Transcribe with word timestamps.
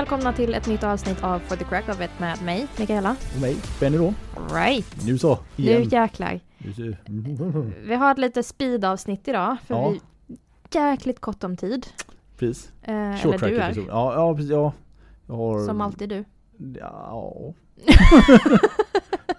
välkomna 0.00 0.32
till 0.32 0.54
ett 0.54 0.66
nytt 0.66 0.84
avsnitt 0.84 1.24
av 1.24 1.38
For 1.38 1.56
the 1.56 1.64
Crack 1.64 1.88
of 1.88 2.00
It 2.00 2.10
med 2.20 2.42
mig, 2.42 2.66
Mikaela. 2.78 3.16
Och 3.34 3.40
mig, 3.40 3.56
Benny 3.80 3.98
då. 3.98 4.14
Right. 4.54 5.06
Nu 5.06 5.18
så, 5.18 5.38
igen. 5.56 5.80
Nu 5.80 5.88
jäklar. 5.90 6.40
Vi 7.86 7.94
har 7.94 8.12
ett 8.12 8.18
lite 8.18 8.42
speed-avsnitt 8.42 9.28
idag, 9.28 9.56
för 9.66 9.74
Ja. 9.74 9.88
vi 9.88 10.00
jäkligt 10.74 11.20
kort 11.20 11.44
om 11.44 11.56
tid. 11.56 11.86
Precis. 12.38 12.72
Eh, 12.82 12.94
eller 12.94 13.16
Short 13.16 13.32
du 13.32 13.38
track 13.38 13.52
är, 13.52 13.60
episod. 13.60 13.84
Ja, 13.88 14.14
ja, 14.14 14.34
precis. 14.34 14.50
Ja. 14.50 14.72
Jag 15.26 15.34
har... 15.34 15.66
som 15.66 15.80
alltid 15.80 16.08
du. 16.08 16.24
Ja. 16.80 17.54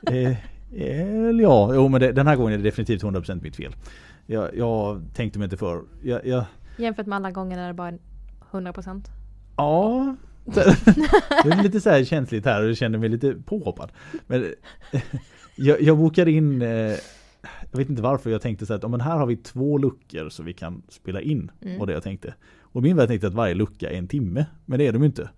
eh, 0.12 0.38
eller 0.72 1.44
ja, 1.44 1.74
jo 1.74 1.88
men 1.88 2.02
det, 2.02 2.12
den 2.12 2.28
här 2.28 2.36
gången 2.36 2.54
är 2.54 2.58
det 2.58 2.64
definitivt 2.64 3.04
100% 3.04 3.42
mitt 3.44 3.56
fel. 3.56 3.76
Jag, 4.26 4.58
jag 4.58 5.02
tänkte 5.14 5.40
mig 5.40 5.46
inte 5.46 5.58
för. 5.58 5.82
Jag, 6.04 6.26
jag, 6.26 6.44
Jämfört 6.78 7.06
med 7.06 7.16
alla 7.16 7.32
gånger 7.32 7.58
när 7.58 7.68
det 7.68 7.74
bara 7.74 7.88
är 7.88 8.00
100%. 8.52 9.06
ja. 9.56 10.16
Det 10.46 11.50
är 11.52 11.64
lite 11.64 11.82
så 11.82 11.90
här 11.90 12.04
känsligt 12.04 12.46
här 12.46 12.64
och 12.64 12.70
jag 12.70 12.78
känner 12.78 12.98
mig 13.00 13.10
lite 13.10 13.34
påhoppad. 13.46 13.92
Men 14.28 14.44
eh, 14.92 15.02
jag, 15.56 15.82
jag 15.82 15.98
bokade 15.98 16.32
in, 16.32 16.62
eh, 16.62 16.70
jag 17.72 17.78
vet 17.78 17.90
inte 17.90 18.02
varför 18.02 18.30
jag 18.30 18.42
tänkte 18.42 18.66
så 18.66 18.74
här 18.74 18.86
att 18.86 18.92
men 18.92 19.02
här 19.02 19.18
har 19.18 19.26
vi 19.26 19.38
två 19.38 19.78
luckor 19.78 20.30
så 20.30 20.44
vi 20.44 20.54
kan 20.54 20.82
spela 20.90 21.22
in. 21.22 21.52
Mm. 21.62 21.80
var 21.80 21.88
det 21.88 21.94
jag 21.94 22.04
tänkte. 22.04 22.34
Och 22.62 22.82
min 22.84 22.96
värld 22.98 23.08
tänkte 23.08 23.28
att 23.28 23.34
varje 23.34 23.54
lucka 23.54 23.90
är 23.92 23.98
en 23.98 24.08
timme. 24.08 24.46
Men 24.66 24.80
det 24.80 24.88
är 24.88 24.92
de 24.94 25.02
ju 25.02 25.06
inte. 25.06 25.30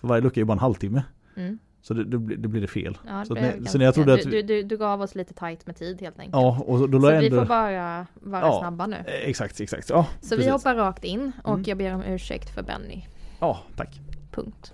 För 0.00 0.08
varje 0.08 0.22
lucka 0.22 0.34
är 0.40 0.42
ju 0.42 0.44
bara 0.44 0.52
en 0.52 0.58
halvtimme. 0.58 1.02
Mm. 1.36 1.58
Så 1.82 1.94
det, 1.94 2.18
blir- 2.18 2.36
då 2.36 2.48
blir 2.48 2.60
det 2.60 2.66
fel. 2.66 2.98
Ja, 3.06 3.24
Så 3.24 3.34
det 3.34 3.40
när- 3.40 3.52
ganska- 3.52 3.70
så 3.72 3.78
när 3.78 3.84
jag 3.84 3.94
trodde 3.94 4.14
att 4.14 4.22
du, 4.22 4.30
vi- 4.30 4.42
du, 4.42 4.62
du, 4.62 4.68
du 4.68 4.76
gav 4.76 5.00
oss 5.02 5.14
lite 5.14 5.34
tight 5.34 5.66
med 5.66 5.76
tid 5.76 6.00
helt 6.00 6.18
enkelt. 6.18 6.32
Ja, 6.32 6.62
och 6.66 6.90
då 6.90 7.00
Så 7.00 7.10
jag 7.10 7.20
vi 7.20 7.26
ändå... 7.26 7.38
får 7.40 7.46
bara 7.48 8.06
vara 8.14 8.40
Ja. 8.46 8.58
snabba 8.60 8.86
nu. 8.86 8.96
Eh, 8.96 9.04
Exakt, 9.28 9.60
exakt. 9.60 9.90
Ja, 9.90 10.06
Så 10.20 10.28
precis. 10.28 10.46
vi 10.46 10.50
hoppar 10.50 10.74
rakt 10.74 11.04
in 11.04 11.32
och 11.44 11.52
Mm. 11.54 11.64
jag 11.66 11.78
ber 11.78 11.94
om 11.94 12.02
ursäkt 12.02 12.54
för 12.54 12.62
Benny. 12.62 13.02
Ja, 13.40 13.58
tack. 13.76 14.00
Punkt. 14.36 14.72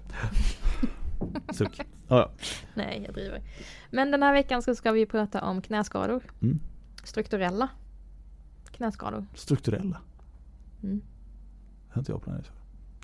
Suck. 1.53 1.79
Ja, 1.79 1.85
ja. 2.19 2.31
Nej, 2.75 3.03
jag 3.07 3.15
driver. 3.15 3.43
Men 3.91 4.11
den 4.11 4.23
här 4.23 4.33
veckan 4.33 4.63
så 4.63 4.75
ska 4.75 4.93
vi 4.93 5.07
prata 5.07 5.45
om 5.45 5.63
knäskador. 5.63 6.23
Mm. 6.43 6.61
Strukturella 7.05 7.69
knäskador. 8.71 9.27
Strukturella. 9.35 10.01
Mm. 10.83 11.01
Det 11.89 11.95
har 11.95 12.01
inte 12.01 12.13
jag 12.13 12.23
planerat 12.23 12.47
för. 12.47 12.55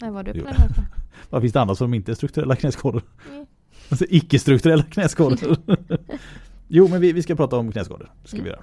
Nej, 0.01 0.11
vad 0.11 0.17
har 0.27 0.35
du 0.35 0.41
planerat 0.41 0.75
för? 0.75 0.85
Vad 1.31 1.41
finns 1.43 1.53
det 1.53 1.61
annars 1.61 1.79
som 1.79 1.95
inte 1.95 2.13
är 2.13 2.15
strukturella 2.15 2.57
knäskador? 2.57 3.03
Mm. 3.31 3.47
Alltså 3.91 4.05
icke-strukturella 4.09 4.83
knäskador. 4.83 5.57
jo, 6.69 6.89
men 6.89 7.01
vi, 7.01 7.13
vi 7.13 7.23
ska 7.23 7.35
prata 7.37 7.57
om 7.59 7.73
knäskador. 7.73 8.13
Ska 8.25 8.37
Mm. 8.37 8.45
vi 8.45 8.51
göra. 8.51 8.63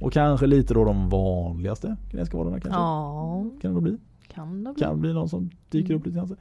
Och 0.00 0.12
kanske 0.12 0.46
lite 0.46 0.74
då 0.74 0.84
de 0.84 1.08
vanligaste 1.08 1.96
knäskadorna 2.10 2.60
kanske. 2.60 2.80
Ja, 2.80 3.42
Kan 3.60 3.70
det 3.70 3.74
då 3.76 3.80
bli? 3.80 3.96
kan 4.28 4.64
det 4.64 4.72
bli. 4.72 4.82
kan 4.82 5.00
bli 5.00 5.12
någon 5.12 5.28
som 5.28 5.50
dyker 5.70 5.90
Mm. 5.90 6.00
upp 6.00 6.06
lite 6.06 6.16
grann. 6.18 6.36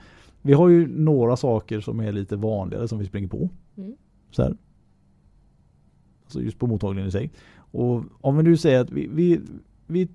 Vi 0.45 0.53
har 0.53 0.69
ju 0.69 0.87
några 0.87 1.37
saker 1.37 1.81
som 1.81 1.99
är 1.99 2.11
lite 2.11 2.35
vanligare 2.35 2.87
som 2.87 2.99
vi 2.99 3.05
springer 3.05 3.27
på. 3.27 3.49
Mm. 3.77 3.95
Så 4.31 4.43
här. 4.43 4.57
Alltså 6.23 6.41
just 6.41 6.59
på 6.59 6.67
mottagningen 6.67 7.07
i 7.07 7.11
sig. 7.11 7.31
Och 7.55 8.03
om 8.21 8.37
vi 8.37 8.43
nu 8.43 8.57
säger 8.57 8.79
att 8.79 8.91
vi, 8.91 9.07
vi, 9.07 9.41
vi 9.87 10.07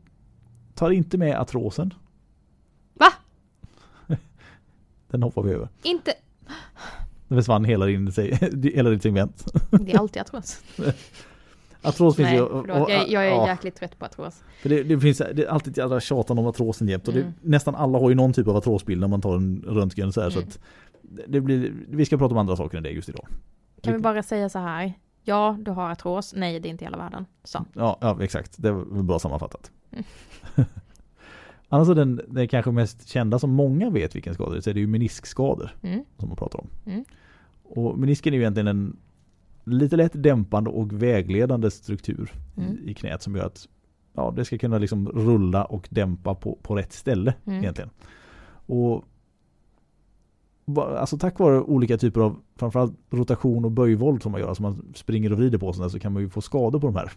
tar 0.75 0.91
inte 0.91 1.19
med 1.19 1.41
artrosen. 1.41 1.95
Va? 2.95 3.07
Den 5.09 5.23
hoppar 5.23 5.43
vi 5.43 5.53
över. 5.53 5.69
Inte... 5.83 6.13
Den 7.29 7.39
försvann 7.39 7.65
hela 7.65 7.87
din, 7.87 8.13
hela 8.63 8.91
ditt 8.91 9.03
segment. 9.03 9.53
Det 9.71 9.93
är 9.93 9.99
alltid 9.99 10.23
artros. 10.23 10.63
Artros 11.83 12.17
finns 12.17 12.29
Nej, 12.29 12.37
ju. 12.39 12.47
förlåt. 12.49 12.83
och- 12.83 12.91
Jag, 12.91 13.09
jag 13.09 13.25
är 13.27 13.31
ja, 13.31 13.47
jäkligt 13.49 13.75
trött 13.77 13.99
på 13.99 14.05
artros. 14.05 14.43
för 14.63 14.69
det, 14.69 14.83
det 14.83 15.01
finns 15.01 15.19
det 15.19 15.43
är 15.45 15.47
alltid 15.49 15.79
jävla 15.79 16.01
tjatan 16.01 16.39
om 16.39 16.47
artrosen 16.47 16.89
jämt. 16.89 17.09
Och 17.09 17.15
det, 17.15 17.21
Mm. 17.21 17.33
nästan 17.43 17.75
alla 17.75 17.99
har 17.99 18.09
ju 18.09 18.15
någon 18.15 18.33
typ 18.33 18.47
av 18.49 18.57
artrosbild 18.57 19.01
när 19.01 19.09
man 19.09 19.21
tar 19.21 19.37
en 19.37 19.65
röntgen 19.67 20.13
så 20.13 20.21
här. 20.21 20.31
Så 20.31 20.39
Mm. 20.39 20.49
att 20.49 20.59
det 21.29 21.41
blir, 21.41 21.73
vi 21.89 22.05
ska 22.05 22.19
prata 22.19 22.35
om 22.35 22.39
andra 22.39 22.57
saker 22.57 22.77
än 22.77 22.83
det 22.83 22.91
just 22.91 23.09
idag. 23.09 23.27
Kan 23.83 23.93
vi 23.93 23.99
bara 23.99 24.23
säga 24.23 24.49
så 24.49 24.59
här? 24.59 24.93
Ja, 25.23 25.57
du 25.61 25.71
har 25.71 25.91
artros. 25.91 26.35
Nej, 26.37 26.61
det 26.61 26.69
är 26.69 26.71
inte 26.71 26.85
hela 26.85 26.97
världen. 26.99 27.27
Så. 27.45 27.65
Ja, 27.75 27.99
ja 28.01 28.23
exakt. 28.23 28.55
Det 28.63 28.73
var 28.73 29.03
bra 29.03 29.19
sammanfattat. 29.19 29.71
Mm. 29.93 30.05
Annars 31.69 31.89
är 31.89 31.95
den, 31.95 32.21
den 32.29 32.49
kanske 32.49 32.71
mest 32.71 33.09
kända 33.09 33.39
som 33.39 33.51
många 33.51 33.91
vet 33.91 34.15
vilken 34.15 34.35
skada 34.35 34.51
det 34.53 34.57
är, 34.57 34.61
så 34.61 34.71
är 34.71 34.75
det 34.75 34.81
ju 34.81 34.87
meniskskador 34.87 35.71
Mm. 35.83 36.05
som 36.19 36.29
man 36.29 36.37
pratar 36.37 36.59
om. 36.61 36.67
Mm. 36.87 37.05
Och 37.65 37.99
menisken 37.99 38.33
är 38.33 38.37
ju 38.37 38.43
egentligen 38.43 38.67
en 38.67 38.97
lite 39.71 39.97
lätt 39.97 40.13
dämpande 40.23 40.71
och 40.71 41.03
vägledande 41.03 41.71
struktur 41.71 42.33
Mm. 42.57 42.79
i, 42.79 42.91
i 42.91 42.95
knät 42.95 43.23
som 43.23 43.37
gör 43.37 43.47
att 43.47 43.69
ja, 44.15 44.33
det 44.37 44.45
ska 44.45 44.59
kunna 44.59 44.79
liksom 44.79 45.09
rulla 45.09 45.65
och 45.65 45.89
dämpa 45.91 46.35
på, 46.35 46.59
på 46.63 46.75
rätt 46.77 46.93
ställe 46.93 47.35
Mm. 47.47 47.59
egentligen. 47.59 47.91
Och 48.67 49.05
Alltså 50.77 51.19
tack 51.19 51.39
vare 51.39 51.61
olika 51.61 51.99
typer 51.99 52.21
av 52.21 52.37
framförallt 52.57 52.93
rotation 53.11 53.65
och 53.65 53.71
böjvåld 53.71 54.23
som 54.23 54.33
man 54.33 54.41
gör, 54.41 54.49
alltså 54.49 54.63
man 54.63 54.93
springer 54.95 55.33
och 55.33 55.39
vrider 55.39 55.59
på 55.59 55.73
sig 55.73 55.91
så 55.91 55.99
kan 55.99 56.13
man 56.13 56.23
ju 56.23 56.29
få 56.29 56.41
skador 56.41 56.81
på 56.81 56.87
de 56.87 56.97
här. 56.97 57.13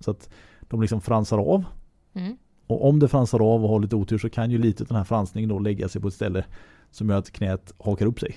Så 0.00 0.10
att 0.10 0.30
de 0.60 0.80
liksom 0.80 1.00
fransar 1.00 1.38
av 1.38 1.64
Mm. 2.14 2.36
och 2.66 2.88
om 2.88 2.98
det 2.98 3.08
fransar 3.08 3.38
av 3.54 3.62
och 3.64 3.68
har 3.70 3.80
lite 3.80 3.96
otur 3.96 4.18
så 4.18 4.30
kan 4.30 4.50
ju 4.50 4.58
lite 4.58 4.84
den 4.84 4.96
här 4.96 5.04
fransningen 5.04 5.48
då 5.48 5.58
lägga 5.58 5.88
sig 5.88 6.02
på 6.02 6.08
ett 6.08 6.14
ställe 6.14 6.44
som 6.90 7.08
gör 7.08 7.18
att 7.18 7.30
knät 7.30 7.72
hakar 7.78 8.06
upp 8.06 8.20
sig. 8.20 8.36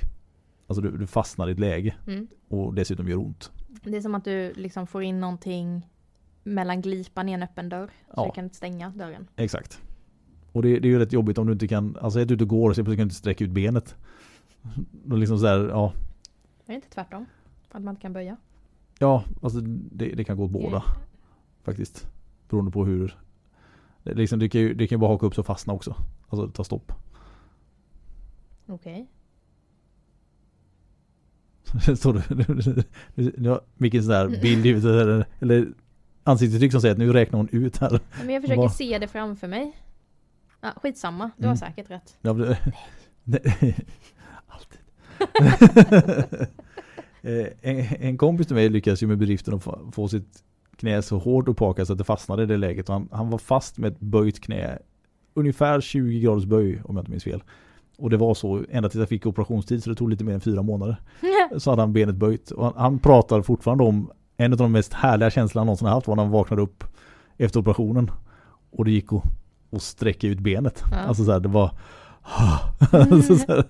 Alltså 0.68 0.82
du, 0.82 0.98
du 0.98 1.08
fastnar 1.08 1.48
i 1.48 1.52
ett 1.52 1.60
läge 1.60 1.96
Mm. 2.08 2.28
och 2.50 2.74
dessutom 2.74 3.08
gör 3.08 3.18
ont. 3.18 3.52
Det 3.84 3.98
är 3.98 4.02
som 4.02 4.16
att 4.16 4.24
du 4.26 4.54
liksom 4.54 4.88
får 4.88 5.04
in 5.04 5.20
någonting 5.20 5.90
mellan 6.44 6.82
glipan 6.82 7.30
i 7.30 7.32
en 7.32 7.44
öppen 7.44 7.70
dörr. 7.70 7.88
Så 7.88 8.14
Ja. 8.16 8.26
du 8.26 8.32
kan 8.32 8.44
inte 8.44 8.56
stänga 8.56 8.90
dörren. 8.90 9.28
Exakt. 9.36 9.82
Och 10.52 10.62
det, 10.62 10.80
det 10.80 10.88
är 10.88 10.90
ju 10.90 11.00
rätt 11.00 11.14
jobbigt 11.14 11.38
om 11.38 11.48
du 11.48 11.54
inte 11.54 11.68
kan, 11.68 11.98
alltså 12.02 12.20
är 12.20 12.26
du 12.26 12.34
ute 12.34 12.44
och 12.44 12.50
går 12.50 12.70
och 12.70 12.76
så 12.76 12.84
kan 12.86 12.96
du 12.96 13.02
inte 13.02 13.16
sträcka 13.16 13.44
ut 13.44 13.52
benet. 13.52 13.96
Då 15.06 15.16
liksom 15.16 15.40
så 15.40 15.48
här, 15.48 15.60
ja, 15.70 15.94
Är 16.66 16.68
det 16.72 16.76
inte 16.76 16.90
tvärtom? 16.90 17.26
Att 17.72 17.84
man 17.84 17.92
inte 17.92 18.02
kan 18.02 18.14
böja? 18.14 18.38
ja 19.00 19.24
alltså 19.44 19.60
det, 19.62 20.06
det 20.16 20.24
kan 20.24 20.38
gå 20.38 20.44
åt 20.44 20.52
båda 20.52 20.84
faktiskt. 21.64 22.08
Beroende 22.50 22.72
på 22.72 22.86
hur, 22.86 23.18
det, 24.04 24.14
liksom, 24.14 24.40
det, 24.40 24.50
kan 24.50 24.62
ju, 24.62 24.74
det 24.74 24.88
kan 24.88 25.00
bara 25.00 25.12
haka 25.12 25.26
upp 25.26 25.36
sig 25.36 25.42
och 25.42 25.46
fastna 25.46 25.74
också. 25.74 25.96
Alltså 26.30 26.48
ta 26.48 26.64
stopp. 26.64 26.92
Okej. 28.68 29.08
Står 31.98 32.14
du, 32.14 33.50
har 33.50 33.62
en 33.80 34.04
sån 34.04 34.12
där 34.12 34.42
bild 34.42 34.66
i 34.66 34.70
huvudet, 34.70 35.02
eller, 35.02 35.26
eller 35.40 35.68
ansiktsuttryck 36.24 36.72
som 36.72 36.82
säger 36.82 36.92
att 36.92 37.00
nu 37.00 37.14
räknar 37.14 37.38
hon 37.38 37.50
ut 37.52 37.78
här. 37.78 38.00
Men 38.26 38.34
jag 38.34 38.42
försöker 38.44 38.62
Vad? 38.62 38.74
se 38.76 38.98
det 39.00 39.08
framför 39.08 39.48
mig. 39.48 39.72
Ja, 40.62 40.74
skitsamma, 40.76 41.32
du 41.38 41.44
har 41.48 41.56
Mm. 41.56 41.58
säkert 41.58 41.90
rätt. 41.92 42.18
Ja, 42.22 42.34
men 42.34 42.56
Nej. 43.24 43.42
Alltid. 44.48 44.80
Eh, 47.22 47.48
en, 47.62 47.86
en 48.00 48.18
kompis 48.18 48.48
till 48.48 48.56
mig 48.56 48.70
lyckades 48.70 49.04
ju 49.04 49.08
med 49.08 49.18
bedriften 49.18 49.54
att 49.54 49.64
få, 49.64 49.90
få 49.92 50.08
sitt 50.08 50.44
knä 50.76 51.02
så 51.02 51.18
hårt 51.18 51.48
upphakat 51.48 51.88
så 51.88 51.94
att 51.94 51.98
det 52.00 52.04
fastnade 52.04 52.44
i 52.44 52.46
det 52.46 52.58
läget. 52.58 52.90
Och 52.90 52.96
han, 52.96 53.10
han 53.12 53.30
var 53.30 53.38
fast 53.38 53.78
med 53.78 53.92
ett 53.92 54.00
böjt 54.00 54.40
knä. 54.40 54.80
Ungefär 55.34 55.82
20 55.82 56.20
graders 56.20 56.46
böj 56.46 56.82
om 56.84 56.96
jag 56.96 57.02
inte 57.02 57.12
minns 57.12 57.24
fel. 57.24 57.44
Och 58.00 58.10
det 58.10 58.18
var 58.18 58.34
så 58.34 58.64
ända 58.70 58.90
tills 58.90 59.00
jag 59.00 59.10
fick 59.10 59.26
operationstid 59.26 59.84
så 59.84 59.90
det 59.90 59.96
tog 59.96 60.10
lite 60.10 60.24
mer 60.24 60.34
än 60.34 60.42
fyra 60.42 60.62
månader. 60.62 61.02
Så 61.58 61.70
hade 61.70 61.82
han 61.82 61.94
benet 61.94 62.16
böjt. 62.16 62.52
Och 62.52 62.66
han, 62.66 62.74
han 62.78 63.00
pratar 63.00 63.42
fortfarande 63.42 63.84
om 63.84 64.12
en 64.38 64.52
av 64.52 64.58
de 64.58 64.72
mest 64.72 64.94
härliga 64.94 65.30
känslorna 65.30 65.62
han 65.62 65.66
någonsin 65.66 65.88
haft 65.88 66.08
var 66.08 66.16
när 66.16 66.24
han 66.24 66.32
vaknade 66.32 66.62
upp 66.62 66.84
efter 67.38 67.60
operationen. 67.60 68.12
Och 68.72 68.86
det 68.86 68.92
gick 68.92 69.14
att, 69.14 69.24
att 69.72 69.82
sträcka 69.82 70.28
ut 70.28 70.40
benet. 70.40 70.84
Ja. 70.92 70.98
Alltså 70.98 71.24
så 71.26 71.32
här, 71.32 71.40
det 71.40 71.50
var 71.50 71.72
alltså 72.92 73.36
så 73.36 73.52
här, 73.52 73.64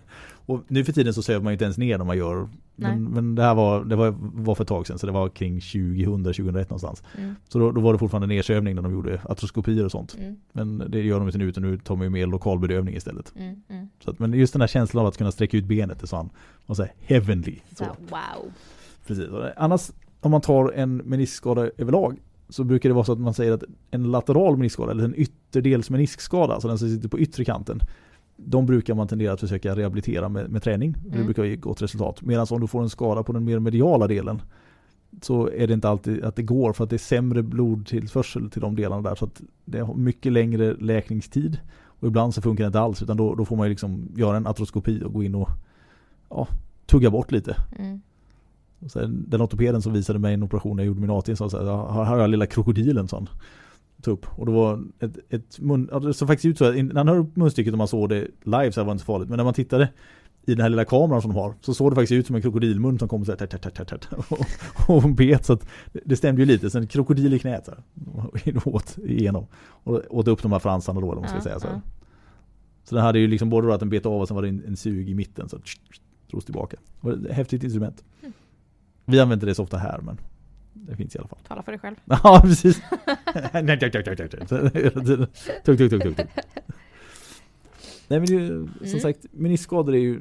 och 0.45 0.63
nu 0.67 0.83
för 0.83 0.93
tiden 0.93 1.13
så 1.13 1.21
söver 1.21 1.43
man 1.43 1.51
ju 1.51 1.55
inte 1.55 1.65
ens 1.65 1.77
ner 1.77 1.97
när 1.97 2.05
man 2.05 2.17
gör 2.17 2.47
men, 2.79 3.03
men 3.03 3.35
det 3.35 3.43
här 3.43 3.55
var, 3.55 3.83
det 3.83 3.95
var, 3.95 4.15
var 4.19 4.55
för 4.55 4.63
ett 4.63 4.67
tag 4.67 4.87
sedan 4.87 4.99
så 4.99 5.05
det 5.05 5.11
var 5.11 5.29
kring 5.29 5.59
2000, 5.59 6.23
2001 6.23 6.69
någonstans. 6.69 7.03
Mm, 7.17 7.35
Så 7.49 7.59
då, 7.59 7.71
då 7.71 7.81
var 7.81 7.93
det 7.93 7.99
fortfarande 7.99 8.27
nedsövning 8.27 8.75
när 8.75 8.81
de 8.81 8.93
gjorde 8.93 9.21
artroskopier 9.23 9.85
och 9.85 9.91
sånt. 9.91 10.15
mm, 10.19 10.37
Men 10.53 10.83
det 10.91 11.01
gör 11.01 11.19
de 11.19 11.27
inte 11.27 11.37
nu 11.37 11.45
utan 11.45 11.63
nu 11.63 11.77
tar 11.77 11.95
man 11.95 12.03
ju 12.03 12.09
mer 12.09 12.27
lokalbedövning 12.27 12.95
istället. 12.95 13.33
mm, 13.35 13.55
mm. 13.69 13.78
Så 14.03 14.09
att, 14.11 14.19
men 14.19 14.33
just 14.33 14.53
den 14.53 14.61
här 14.61 14.67
känslan 14.67 15.01
av 15.01 15.07
att 15.07 15.17
kunna 15.17 15.31
sträcka 15.31 15.57
ut 15.57 15.65
benet 15.65 16.03
är 16.03 16.07
sån, 16.07 16.29
man 16.65 16.75
säger 16.75 16.93
heavenly. 16.99 17.55
Så, 17.69 17.75
Så, 17.75 17.85
wow. 18.09 18.51
precis. 19.07 19.29
Det- 19.29 19.53
Annars 19.57 19.91
om 20.19 20.31
man 20.31 20.41
tar 20.41 20.71
en 20.71 20.97
meniskskada 20.97 21.69
överlag 21.77 22.17
så 22.49 22.63
brukar 22.63 22.89
det 22.89 22.95
vara 22.95 23.05
så 23.05 23.11
att 23.13 23.19
man 23.19 23.33
säger 23.33 23.51
att 23.51 23.63
en 23.91 24.03
lateral 24.11 24.57
meniskskada 24.57 24.91
eller 24.91 25.03
en 25.03 25.15
ytterdels 25.19 25.89
meniskskada, 25.89 26.53
alltså 26.53 26.67
den 26.67 26.77
som 26.79 26.89
sitter 26.89 27.09
på 27.09 27.19
yttre 27.19 27.45
kanten, 27.45 27.79
de 28.37 28.65
brukar 28.65 28.93
man 28.93 29.07
tendera 29.07 29.33
att 29.33 29.39
försöka 29.39 29.75
rehabilitera 29.75 30.29
med, 30.29 30.49
med 30.49 30.63
träning. 30.63 30.95
Det 31.05 31.13
Mm. 31.15 31.25
brukar 31.25 31.43
ge 31.43 31.55
gott 31.55 31.81
resultat. 31.81 32.21
Medan 32.21 32.47
om 32.49 32.61
du 32.61 32.67
får 32.67 32.81
en 32.81 32.89
skada 32.89 33.23
på 33.23 33.33
den 33.33 33.43
mer 33.45 33.59
mediala 33.59 34.07
delen 34.07 34.41
så 35.21 35.49
är 35.49 35.67
det 35.67 35.73
inte 35.73 35.89
alltid 35.89 36.23
att 36.23 36.35
det 36.35 36.43
går 36.43 36.73
för 36.73 36.83
att 36.83 36.89
det 36.89 36.95
är 36.95 36.97
sämre 36.97 37.43
blodtillförsel 37.43 38.49
till 38.49 38.61
de 38.61 38.75
delarna 38.75 39.01
där. 39.09 39.15
Så 39.15 39.25
att 39.25 39.41
det 39.65 39.79
har 39.79 39.93
mycket 39.93 40.31
längre 40.31 40.73
läkningstid. 40.73 41.57
Och 41.99 42.07
ibland 42.07 42.33
så 42.33 42.41
funkar 42.41 42.63
det 42.63 42.67
inte 42.67 42.79
alls 42.79 43.01
utan 43.01 43.17
då, 43.17 43.35
då 43.35 43.45
får 43.45 43.55
man 43.55 43.67
ju 43.67 43.69
liksom 43.69 44.07
göra 44.15 44.37
en 44.37 44.47
artroskopi 44.47 45.03
och 45.03 45.13
gå 45.13 45.23
in 45.23 45.35
och 45.35 45.49
ja, 46.29 46.47
tugga 46.85 47.09
bort 47.09 47.31
lite. 47.31 47.55
Mm. 47.79 48.01
Sen, 48.87 49.25
den 49.27 49.41
ortopeden 49.41 49.81
som 49.81 49.93
visade 49.93 50.19
mig 50.19 50.33
en 50.33 50.43
operation 50.43 50.77
när 50.77 50.83
jag 50.83 50.87
gjorde 50.87 51.01
min 51.01 51.09
AT 51.09 51.35
sa 51.35 51.49
så 51.49 51.57
här, 51.57 51.65
"Ja, 51.65 51.91
här 51.91 52.03
har 52.03 52.17
jag 52.17 52.29
lilla 52.29 52.45
krokodilen 52.45 53.07
sån. 53.07 53.29
Upp. 54.05 54.25
Och 54.39 54.45
det 54.45 54.51
var 54.51 54.83
ett, 54.99 55.17
ett 55.29 55.59
mun, 55.59 55.89
ja, 55.91 55.99
det 55.99 56.13
såg 56.13 56.27
faktiskt 56.27 56.45
ut 56.45 56.57
så 56.57 56.65
att 56.65 56.75
när 56.75 56.95
han 56.95 57.07
hör 57.07 57.17
upp 57.17 57.35
munstycket 57.35 57.73
och 57.73 57.77
man 57.77 57.87
såg 57.87 58.09
det 58.09 58.27
live 58.43 58.71
så 58.71 58.79
här 58.79 58.85
var 58.85 58.85
det 58.85 58.91
inte 58.91 59.05
så 59.05 59.05
farligt. 59.05 59.29
Men 59.29 59.37
när 59.37 59.43
man 59.43 59.53
tittade 59.53 59.89
i 60.45 60.55
den 60.55 60.61
här 60.61 60.69
lilla 60.69 60.85
kameran 60.85 61.21
som 61.21 61.33
de 61.33 61.39
har 61.39 61.53
så 61.61 61.73
såg 61.73 61.91
det 61.91 61.95
faktiskt 61.95 62.11
ut 62.11 62.27
som 62.27 62.35
en 62.35 62.41
krokodilmun 62.41 62.99
som 62.99 63.07
kom 63.07 63.25
så 63.25 63.31
här 63.31 63.37
tätt, 63.37 63.61
tätt, 63.61 63.87
tätt, 63.87 64.07
och, 64.87 64.95
och 64.95 65.09
bet 65.09 65.45
så 65.45 65.53
att 65.53 65.67
det 66.05 66.15
stämde 66.15 66.41
ju 66.41 66.45
lite. 66.45 66.69
Sen 66.69 66.87
krokodil 66.87 67.33
i 67.33 67.39
knät 67.39 67.65
så 67.65 67.71
här, 67.71 68.67
åt 68.67 68.97
igenom 68.97 69.47
och 69.83 70.01
åt 70.09 70.27
upp 70.27 70.41
de 70.41 70.51
här 70.51 70.59
fransarna 70.59 71.01
då 71.01 71.07
vad 71.07 71.17
man 71.17 71.27
ska 71.27 71.41
säga 71.41 71.59
så. 71.59 71.67
här. 71.67 71.81
Så 72.83 72.95
den 72.95 73.03
hade 73.03 73.19
ju 73.19 73.27
liksom 73.27 73.49
både 73.49 73.67
då 73.67 73.73
att 73.73 73.79
den 73.79 73.89
bet 73.89 74.05
av 74.05 74.21
och 74.21 74.27
sen 74.27 74.35
var 74.35 74.41
det 74.41 74.49
en, 74.49 74.63
en 74.67 74.77
sug 74.77 75.09
i 75.09 75.13
mitten 75.13 75.49
så 75.49 75.55
att 75.55 75.63
drogs 76.29 76.45
tillbaka. 76.45 76.77
Var 77.01 77.11
ett 77.11 77.31
häftigt 77.31 77.63
instrument. 77.63 78.03
Mm. 78.21 78.33
Vi 79.05 79.19
använder 79.19 79.47
det 79.47 79.55
så 79.55 79.63
ofta 79.63 79.77
här 79.77 79.99
men 80.01 80.17
det 80.73 80.95
finns 80.95 81.15
i 81.15 81.19
alla 81.19 81.27
fall. 81.27 81.39
Tala 81.47 81.63
för 81.63 81.71
dig 81.71 81.79
själv. 81.79 81.95
Ja 82.05 82.41
precis. 82.43 82.81
Nej, 83.53 83.79
tugg, 83.79 85.77
tugg, 85.77 85.89
tugg, 85.89 86.27
Nej 88.09 88.19
men 88.19 88.25
det, 88.25 88.33
ju, 88.33 88.47
som 88.77 88.87
Mm. 88.87 88.99
sagt 88.99 89.25
meniskskador 89.31 89.95
är 89.95 89.99
ju 89.99 90.19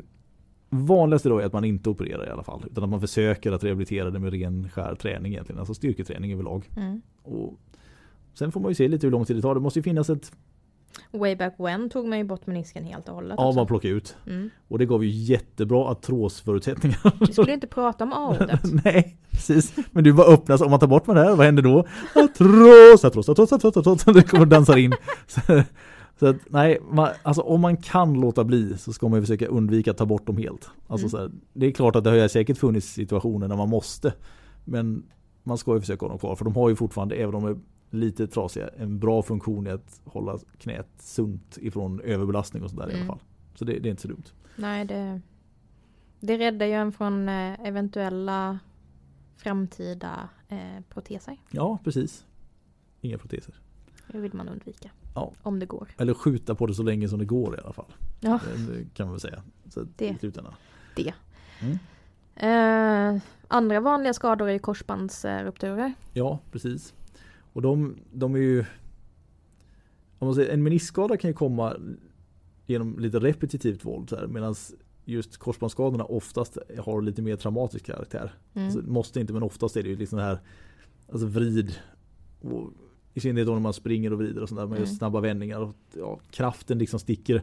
vanligaste 0.70 1.28
då 1.28 1.38
är 1.38 1.44
att 1.46 1.52
man 1.52 1.64
inte 1.64 1.90
opererar 1.90 2.26
i 2.26 2.30
alla 2.30 2.42
fall. 2.42 2.64
Utan 2.70 2.84
att 2.84 2.90
man 2.90 3.00
försöker 3.00 3.52
att 3.52 3.64
rehabilitera 3.64 4.10
det 4.10 4.18
med 4.18 4.32
ren 4.32 4.68
skär 4.70 4.94
träning 4.94 5.32
egentligen. 5.32 5.58
Alltså 5.58 5.74
styrketräning 5.74 6.32
överlag. 6.32 6.70
Mm. 6.76 7.00
Och 7.22 7.54
sen 8.34 8.52
får 8.52 8.60
man 8.60 8.70
ju 8.70 8.74
se 8.74 8.88
lite 8.88 9.06
hur 9.06 9.10
lång 9.12 9.24
tid 9.24 9.36
det 9.36 9.42
tar. 9.42 9.54
Det 9.54 9.60
måste 9.60 9.78
ju 9.78 9.82
finnas 9.82 10.10
ett, 10.10 10.32
Way 11.10 11.36
back 11.36 11.54
when 11.58 11.90
tog 11.90 12.06
man 12.08 12.18
ju 12.18 12.24
bort 12.24 12.46
menisken 12.46 12.84
helt 12.84 13.08
och 13.08 13.14
hållet. 13.14 13.34
ja 13.38 13.46
också. 13.48 13.56
man 13.58 13.66
plockar 13.66 13.88
ut. 13.88 14.16
Mm. 14.26 14.50
Och 14.68 14.78
det 14.78 14.86
gav 14.86 15.04
ju 15.04 15.10
jättebra 15.10 15.84
artrosförutsättningar. 15.90 17.12
Vi 17.26 17.32
skulle 17.32 17.52
inte 17.52 17.66
prata 17.66 18.04
om 18.04 18.12
aordet. 18.12 18.60
Nej, 18.84 19.16
precis. 19.30 19.74
Men 19.90 20.04
du 20.04 20.12
bara 20.12 20.26
öppnas, 20.26 20.60
om 20.60 20.70
man 20.70 20.80
tar 20.80 20.86
bort 20.86 21.06
med 21.06 21.16
det 21.16 21.22
här, 21.22 21.36
vad 21.36 21.46
händer 21.46 21.62
då? 21.62 21.86
Artros, 22.14 23.04
artros, 23.04 23.28
artros, 23.28 23.52
artros, 23.52 23.76
artros. 23.76 24.04
Det 24.04 24.22
kommer 24.22 24.46
dansar 24.46 24.76
in. 24.76 24.92
Så, 26.18 26.26
att, 26.26 26.36
nej, 26.50 26.78
man, 26.90 27.08
alltså 27.22 27.42
om 27.42 27.60
man 27.60 27.76
kan 27.76 28.14
låta 28.20 28.44
bli 28.44 28.78
så 28.78 28.92
ska 28.92 29.08
man 29.08 29.20
försöka 29.20 29.46
undvika 29.46 29.90
att 29.90 29.96
ta 29.96 30.06
bort 30.06 30.26
dem 30.26 30.36
helt. 30.36 30.70
Alltså 30.86 31.04
Mm. 31.06 31.10
så 31.10 31.18
här, 31.18 31.30
det 31.52 31.66
är 31.66 31.70
klart 31.72 31.96
att 31.96 32.04
det 32.04 32.10
har 32.20 32.28
säkert 32.28 32.58
funnits 32.58 32.86
situationer 32.86 33.48
när 33.48 33.56
man 33.56 33.68
måste. 33.68 34.14
Men 34.64 35.02
man 35.42 35.58
ska 35.58 35.74
ju 35.74 35.80
försöka 35.80 36.04
ha 36.06 36.08
dem 36.10 36.18
kvar, 36.18 36.36
för 36.36 36.44
de 36.44 36.54
har 36.56 36.68
ju 36.68 36.76
fortfarande, 36.76 37.14
även 37.14 37.34
om 37.34 37.42
de 37.42 37.50
är 37.50 37.58
lite 37.90 38.26
trasiga, 38.26 38.68
en 38.68 38.98
bra 38.98 39.22
funktion 39.22 39.66
i 39.66 39.70
att 39.70 40.00
hålla 40.04 40.38
knät 40.58 40.88
sunt 40.98 41.58
ifrån 41.60 42.00
överbelastning 42.00 42.62
och 42.62 42.70
sådär 42.70 42.82
i 42.82 42.92
alla 42.92 42.94
Mm. 42.94 43.06
fall. 43.06 43.18
Så 43.54 43.64
det, 43.64 43.78
det 43.78 43.88
är 43.88 43.90
inte 43.90 44.02
så 44.02 44.08
dumt. 44.08 44.24
Nej, 44.56 44.84
det, 44.84 45.20
det 46.20 46.38
räddar 46.38 46.66
ju 46.66 46.72
en 46.72 46.92
från 46.92 47.28
eh, 47.28 47.60
eventuella 47.66 48.58
framtida 49.36 50.28
eh, 50.48 50.58
proteser. 50.88 51.36
Ja, 51.50 51.78
precis. 51.84 52.24
Inga 53.00 53.18
proteser. 53.18 53.54
Det 54.12 54.18
vill 54.18 54.34
man 54.34 54.48
undvika. 54.48 54.90
Ja. 55.14 55.32
Om 55.42 55.58
det 55.58 55.66
går. 55.66 55.88
Eller 55.98 56.14
skjuta 56.14 56.54
på 56.54 56.66
det 56.66 56.74
så 56.74 56.82
länge 56.82 57.08
som 57.08 57.18
det 57.18 57.24
går 57.24 57.56
i 57.56 57.60
alla 57.64 57.72
fall. 57.72 57.92
Ja, 58.20 58.40
Det 58.68 58.94
kan 58.94 59.06
man 59.06 59.12
väl 59.12 59.20
säga. 59.20 59.42
Så 59.68 59.86
Det. 59.96 60.20
slutändan. 60.20 60.54
det. 60.96 61.14
Mm. 61.60 61.78
Eh, 63.16 63.22
andra 63.48 63.80
vanliga 63.80 64.14
skador 64.14 64.48
är 64.48 64.58
korsbandsrupturer. 64.58 65.92
Ja, 66.12 66.38
precis. 66.52 66.94
Och 67.52 67.62
de, 67.62 67.96
de 68.12 68.34
är 68.34 68.38
ju... 68.38 68.64
Om 70.18 70.26
man 70.28 70.34
säger, 70.34 70.52
en 70.54 70.62
meniskskada 70.62 71.16
kan 71.16 71.30
ju 71.30 71.34
komma 71.34 71.76
genom 72.66 72.98
lite 72.98 73.18
repetitivt 73.18 73.84
våld. 73.84 74.12
Medan 74.28 74.54
just 75.04 75.36
korsbandsskadorna 75.36 76.04
oftast 76.04 76.58
har 76.78 77.02
lite 77.02 77.22
mer 77.22 77.36
traumatisk 77.36 77.86
karaktär. 77.86 78.32
Mm. 78.54 78.66
Alltså, 78.66 78.82
måste 78.90 79.20
inte 79.20 79.32
men 79.32 79.42
oftast 79.42 79.76
är 79.76 79.82
det 79.82 79.88
ju 79.88 79.96
liksom 79.96 80.18
det 80.18 80.24
här 80.24 80.38
alltså 81.12 81.26
vrid. 81.26 81.74
Och, 82.40 82.72
I 83.18 83.20
synnerhet 83.20 83.46
då 83.46 83.52
när 83.52 83.60
man 83.60 83.72
springer 83.72 84.12
och 84.12 84.18
vrider 84.18 84.42
och 84.42 84.48
sådär. 84.48 84.62
Gör 84.62 84.74
Mm. 84.76 84.86
snabba 84.86 85.20
vändningar. 85.20 85.60
Och, 85.60 85.74
ja, 85.96 86.20
kraften 86.30 86.78
liksom 86.78 87.00
sticker 87.00 87.42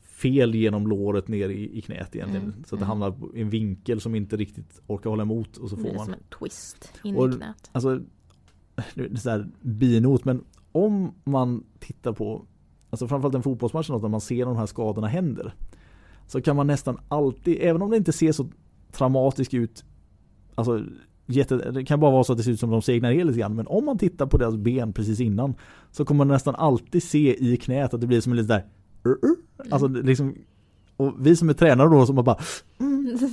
fel 0.00 0.54
genom 0.54 0.86
låret 0.86 1.28
ner 1.28 1.48
i, 1.48 1.78
i 1.78 1.80
knät 1.80 2.16
egentligen. 2.16 2.42
Mm, 2.46 2.64
Så 2.66 2.74
att 2.74 2.80
det 2.80 2.84
mm. 2.84 2.88
hamnar 2.88 3.10
på 3.10 3.30
en 3.34 3.50
vinkel 3.50 4.00
som 4.00 4.14
inte 4.14 4.36
riktigt 4.36 4.82
orkar 4.86 5.10
hålla 5.10 5.22
emot. 5.22 5.56
Och 5.56 5.70
så 5.70 5.76
Det 5.76 5.82
får 5.82 5.88
blir 5.88 5.96
man 5.98 6.04
som 6.06 6.14
en 6.14 6.38
twist 6.38 6.92
in 7.04 7.16
Och- 7.16 7.28
i 7.28 7.32
knät. 7.32 7.70
Alltså, 7.72 8.00
nu 8.94 9.04
är 9.04 9.08
det 9.08 9.16
så 9.16 9.30
här 9.30 9.48
binot, 9.60 10.24
men 10.24 10.44
om 10.72 11.12
man 11.24 11.64
tittar 11.78 12.12
på, 12.12 12.46
alltså 12.90 13.08
framförallt 13.08 13.34
en 13.34 13.42
fotbollsmatch 13.42 13.88
när 13.90 14.08
man 14.08 14.20
ser 14.20 14.44
de 14.44 14.56
här 14.56 14.66
skadorna 14.66 15.06
händer. 15.06 15.54
Så 16.26 16.40
kan 16.40 16.56
man 16.56 16.66
nästan 16.66 16.98
alltid, 17.08 17.56
även 17.60 17.82
om 17.82 17.90
det 17.90 17.96
inte 17.96 18.12
ser 18.12 18.32
så 18.32 18.48
traumatiskt 18.92 19.54
ut, 19.54 19.84
alltså 20.54 20.84
jätte, 21.26 21.70
det 21.70 21.84
kan 21.84 22.00
bara 22.00 22.10
vara 22.10 22.24
så 22.24 22.32
att 22.32 22.38
det 22.38 22.44
ser 22.44 22.50
ut 22.50 22.60
som 22.60 22.70
de 22.70 22.82
segnar 22.82 23.12
ner 23.12 23.24
lite 23.24 23.38
grann, 23.38 23.56
men 23.56 23.66
om 23.66 23.84
man 23.84 23.98
tittar 23.98 24.26
på 24.26 24.36
deras 24.36 24.56
ben 24.56 24.92
precis 24.92 25.20
innan 25.20 25.54
så 25.90 26.04
kommer 26.04 26.18
man 26.18 26.28
nästan 26.28 26.54
alltid 26.54 27.02
se 27.02 27.52
i 27.52 27.56
knät 27.56 27.94
att 27.94 28.00
det 28.00 28.06
blir 28.06 28.20
som 28.20 28.32
en 28.32 28.38
lite 28.38 28.52
där, 28.54 28.64
"Uh, 29.10 29.30
uh." 29.30 29.36
alltså 29.70 29.88
liksom, 29.88 30.34
och 30.96 31.14
vi 31.18 31.36
som 31.36 31.48
är 31.48 31.54
tränare 31.54 31.88
då 31.88 32.06
som 32.06 32.16
bara 32.16 32.36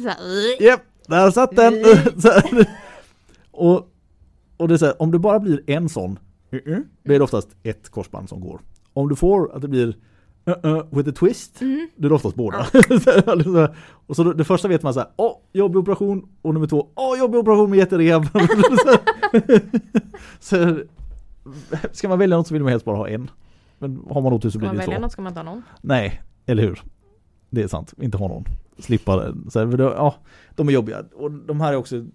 här, 0.05 0.63
Japp, 0.63 0.81
där 1.07 1.31
satt 1.31 1.55
den! 1.55 1.73
Och, 3.51 3.91
och 4.57 4.67
det 4.67 4.73
är 4.73 4.77
så 4.77 4.85
här, 4.85 5.01
om 5.01 5.11
det 5.11 5.19
bara 5.19 5.39
blir 5.39 5.63
en 5.67 5.89
sån, 5.89 6.19
då 7.03 7.13
är 7.13 7.19
det 7.19 7.21
oftast 7.21 7.49
ett 7.63 7.89
korsband 7.89 8.29
som 8.29 8.41
går. 8.41 8.61
Om 8.93 9.09
du 9.09 9.15
får 9.15 9.55
att 9.55 9.61
det 9.61 9.67
blir 9.67 9.95
uh-uh, 10.45 10.95
with 10.95 11.09
a 11.09 11.11
twist, 11.19 11.61
Mm. 11.61 11.89
då 11.95 12.05
är 12.05 12.09
det 12.09 12.15
oftast 12.15 12.35
båda. 12.35 12.63
Så 13.03 13.11
här, 13.11 13.75
och 14.07 14.15
så 14.15 14.23
då, 14.23 14.33
det 14.33 14.43
första 14.43 14.67
vet 14.67 14.83
man 14.83 14.93
så 14.93 14.99
här, 14.99 15.09
åh, 15.15 15.37
jobbig 15.53 15.77
operation, 15.77 16.29
och 16.41 16.53
nummer 16.53 16.67
två, 16.67 16.87
åh, 16.95 17.19
jobbig 17.19 17.39
operation 17.39 17.69
med 17.69 17.79
jätterehab. 17.79 18.25
så 20.39 20.79
ska 21.91 22.09
man 22.09 22.19
välja 22.19 22.37
något 22.37 22.47
så 22.47 22.53
vill 22.53 22.63
man 22.63 22.71
helst 22.71 22.85
bara 22.85 22.97
ha 22.97 23.07
en. 23.09 23.31
Men 23.79 24.01
har 24.09 24.21
man 24.21 24.33
otur 24.33 24.49
så 24.49 24.51
Ska 24.51 24.59
blir 24.59 24.67
man 24.67 24.75
det 24.75 24.79
välja 24.81 24.95
två. 24.97 25.01
något 25.01 25.11
ska 25.11 25.21
man 25.21 25.33
ta 25.33 25.43
någon. 25.43 25.63
Nej, 25.81 26.21
eller 26.45 26.63
hur? 26.63 26.81
Det 27.49 27.61
är 27.63 27.67
sant, 27.67 27.93
inte 28.01 28.17
ha 28.17 28.27
någon. 28.27 28.43
Slippa 28.77 29.15
det. 29.17 29.51
Så 29.51 29.59
här, 29.59 29.65
det, 29.65 29.83
ja, 29.83 30.15
de 30.55 30.67
är 30.67 30.71
jobbiga. 30.73 31.03
Och 31.15 31.31
de 31.31 31.61
här 31.61 31.71
är 31.73 31.75
också 31.75 32.05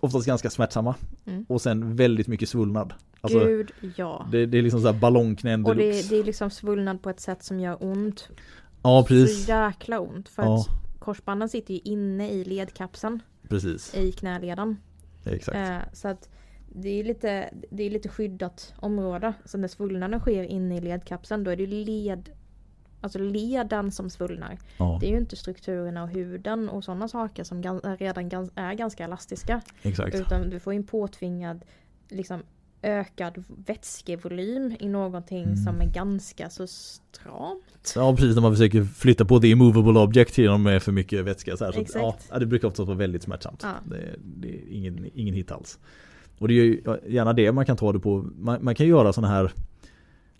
oftast 0.00 0.26
ganska 0.26 0.50
smärtsamma. 0.50 0.94
Mm. 1.26 1.44
Och 1.48 1.62
sen 1.62 1.96
väldigt 1.96 2.28
mycket 2.28 2.48
svullnad. 2.48 2.92
Alltså, 3.24 3.38
Gud, 3.38 3.72
ja. 3.96 4.26
det, 4.30 4.46
det 4.46 4.58
är 4.58 4.62
liksom 4.62 4.80
så 4.80 4.86
här 4.92 5.00
ballongknän 5.00 5.64
Och 5.66 5.76
det, 5.76 6.10
det 6.10 6.16
är 6.18 6.24
liksom 6.24 6.50
svullnad 6.50 7.02
på 7.02 7.10
ett 7.10 7.20
sätt 7.20 7.42
som 7.42 7.60
gör 7.60 7.76
ont. 7.84 8.28
Ja, 8.82 9.04
precis. 9.08 9.44
Så 9.44 9.50
jäkla 9.50 10.00
ont. 10.00 10.28
För 10.28 10.42
Ja, 10.42 10.60
att 10.60 10.98
korsbanden 10.98 11.48
sitter 11.48 11.74
ju 11.74 11.80
inne 11.84 12.30
i 12.30 12.44
ledkapseln. 12.44 13.22
precis. 13.48 13.94
I 13.94 14.12
knäleden. 14.12 14.76
Exakt. 15.24 15.56
Eh, 15.56 15.78
så 15.92 16.08
att 16.08 16.28
det 16.74 16.88
är 16.88 17.04
lite, 17.04 17.54
det 17.70 17.82
är 17.82 17.90
lite 17.90 18.08
skyddat 18.08 18.74
område. 18.76 19.32
Så 19.44 19.58
när 19.58 19.68
svullnaden 19.68 20.20
sker 20.20 20.42
inne 20.44 20.76
i 20.76 20.80
ledkapseln 20.80 21.44
då 21.44 21.50
är 21.50 21.56
det 21.56 21.66
led, 21.66 22.30
alltså 23.00 23.18
leden 23.18 23.92
som 23.92 24.10
svullnar. 24.10 24.58
Ja, 24.78 24.98
Det 25.00 25.06
är 25.06 25.10
ju 25.10 25.18
inte 25.18 25.36
strukturerna 25.36 26.02
och 26.02 26.08
huden 26.08 26.68
och 26.68 26.84
sådana 26.84 27.08
saker 27.08 27.44
som 27.44 27.62
redan 27.98 28.50
är 28.54 28.74
ganska 28.74 29.04
elastiska. 29.04 29.60
exakt. 29.82 30.14
Utan 30.14 30.50
du 30.50 30.60
får 30.60 30.72
ju 30.72 30.76
en 30.76 30.86
påtvingad 30.86 31.64
liksom, 32.08 32.42
ökad 32.82 33.44
vätskevolym 33.66 34.76
i 34.80 34.88
någonting 34.88 35.42
Mm. 35.44 35.56
som 35.56 35.80
är 35.80 35.86
ganska 35.86 36.50
så 36.50 36.66
stramt. 36.66 37.92
Ja, 37.96 38.16
precis 38.16 38.34
när 38.34 38.42
man 38.42 38.52
försöker 38.52 38.84
flytta 38.84 39.24
på 39.24 39.40
the 39.40 39.48
immovable 39.48 40.00
object 40.00 40.38
genom 40.38 40.62
med 40.62 40.82
för 40.82 40.92
mycket 40.92 41.24
vätska. 41.24 41.56
Så 41.56 41.64
här, 41.64 41.72
så 41.72 41.80
Exakt. 41.80 42.28
ja, 42.30 42.38
det 42.38 42.46
brukar 42.46 42.68
ofta 42.68 42.84
vara 42.84 42.96
väldigt 42.96 43.22
smärtsamt. 43.22 43.60
Ja. 43.62 43.72
Det, 43.90 44.16
det 44.24 44.48
är 44.48 44.60
ingen, 44.70 45.06
ingen 45.14 45.34
hit 45.34 45.52
alls. 45.52 45.78
Och 46.38 46.48
det 46.48 46.54
är 46.54 46.64
ju 46.64 46.82
gärna 47.08 47.32
det 47.32 47.52
man 47.52 47.66
kan 47.66 47.76
ta 47.76 47.92
det 47.92 48.00
på. 48.00 48.30
Man, 48.38 48.64
man 48.64 48.74
kan 48.74 48.86
göra 48.86 49.12
sådana 49.12 49.34
här 49.34 49.52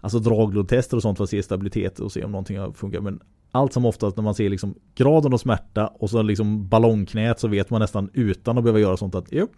Alltså 0.05 0.19
draglodtester 0.19 0.97
och 0.97 1.03
sånt 1.03 1.17
för 1.19 1.25
att 1.25 1.31
se 1.31 1.43
stabilitet 1.43 1.99
och 2.01 2.13
se 2.13 2.25
om 2.25 2.31
någonting 2.33 2.59
har 2.59 2.73
funkat. 2.73 3.03
Men 3.03 3.21
allt 3.51 3.73
som 3.73 3.85
oftast 3.85 4.17
när 4.17 4.25
man 4.25 4.35
ser 4.35 4.49
liksom 4.51 4.75
graden 4.95 5.33
av 5.35 5.39
smärta 5.39 5.87
och 5.87 6.11
så 6.11 6.23
liksom 6.23 6.69
ballongknät 6.69 7.41
så 7.41 7.49
vet 7.49 7.71
man 7.71 7.81
nästan 7.81 8.11
utan 8.13 8.59
att 8.59 8.65
behöva 8.65 8.81
göra 8.81 8.97
sånt 8.97 9.15
att 9.15 9.25
jo, 9.31 9.49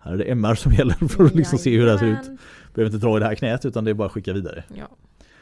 här 0.00 0.12
är 0.12 0.16
det 0.16 0.24
MR 0.24 0.54
som 0.54 0.72
gäller 0.72 0.94
för 1.08 1.24
att 1.24 1.34
liksom 1.34 1.58
se 1.58 1.78
hur 1.78 1.84
det 1.84 1.90
här 1.90 1.98
ser 1.98 2.06
ut. 2.06 2.30
Behöver 2.74 2.94
inte 2.94 3.06
dra 3.06 3.16
i 3.16 3.20
det 3.20 3.26
här 3.26 3.34
knät 3.34 3.64
utan 3.64 3.84
det 3.84 3.90
är 3.90 3.94
bara 3.94 4.06
att 4.06 4.12
skicka 4.12 4.32
vidare. 4.32 4.64
Ja. 4.74 4.88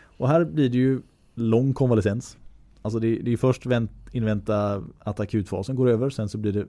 Och 0.02 0.28
här 0.28 0.44
blir 0.44 0.68
det 0.68 0.78
ju 0.78 1.00
lång 1.34 1.74
konvalescens. 1.74 2.36
Alltså 2.82 2.98
det, 2.98 3.16
det 3.16 3.32
är 3.32 3.36
först 3.36 3.66
vänt, 3.66 3.90
invänta 4.12 4.84
att 4.98 5.20
akutfasen 5.20 5.76
går 5.76 5.88
över. 5.88 6.10
Sen 6.10 6.28
så 6.28 6.38
blir 6.38 6.52
det 6.52 6.66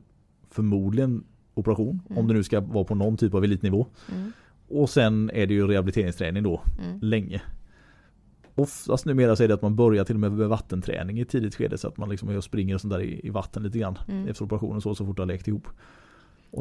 förmodligen 0.50 1.24
operation. 1.53 2.01
Mm. 2.10 2.17
Om 2.17 2.27
det 2.27 2.34
nu 2.34 2.43
ska 2.43 2.60
vara 2.60 2.84
på 2.84 2.96
någon 2.96 3.17
typ 3.17 3.34
av 3.34 3.43
elitnivå. 3.43 3.88
Mm. 4.12 4.31
Och 4.67 4.89
sen 4.89 5.29
är 5.34 5.48
det 5.48 5.53
ju 5.53 5.67
rehabiliteringsträning 5.67 6.43
då. 6.43 6.62
Mm. 6.84 7.00
Länge. 7.01 7.41
Oftast 8.55 9.05
numera 9.05 9.36
så 9.36 9.43
är 9.43 9.48
det 9.48 9.53
att 9.53 9.62
man 9.62 9.75
börjar 9.75 10.03
till 10.03 10.15
och 10.15 10.19
med 10.19 10.31
med 10.31 10.50
vattenträning 10.50 11.19
i 11.19 11.25
tidigt 11.25 11.55
skede. 11.55 11.77
Så 11.77 11.88
att 11.88 11.98
man 11.98 12.10
liksom 12.10 12.41
springer 12.41 12.75
och 12.75 12.81
sånt 12.81 12.93
där 12.93 13.01
i, 13.01 13.22
i 13.24 13.29
vatten 13.29 13.63
lite 13.63 13.79
grann. 13.79 13.98
Mm. 14.08 14.27
Efter 14.27 14.46
operationen 14.46 14.81
så, 14.81 14.96
så 14.96 15.05
fort 15.05 15.15
det 15.15 15.22
har 15.22 15.27
läkt 15.27 15.48
ihop. 15.48 15.67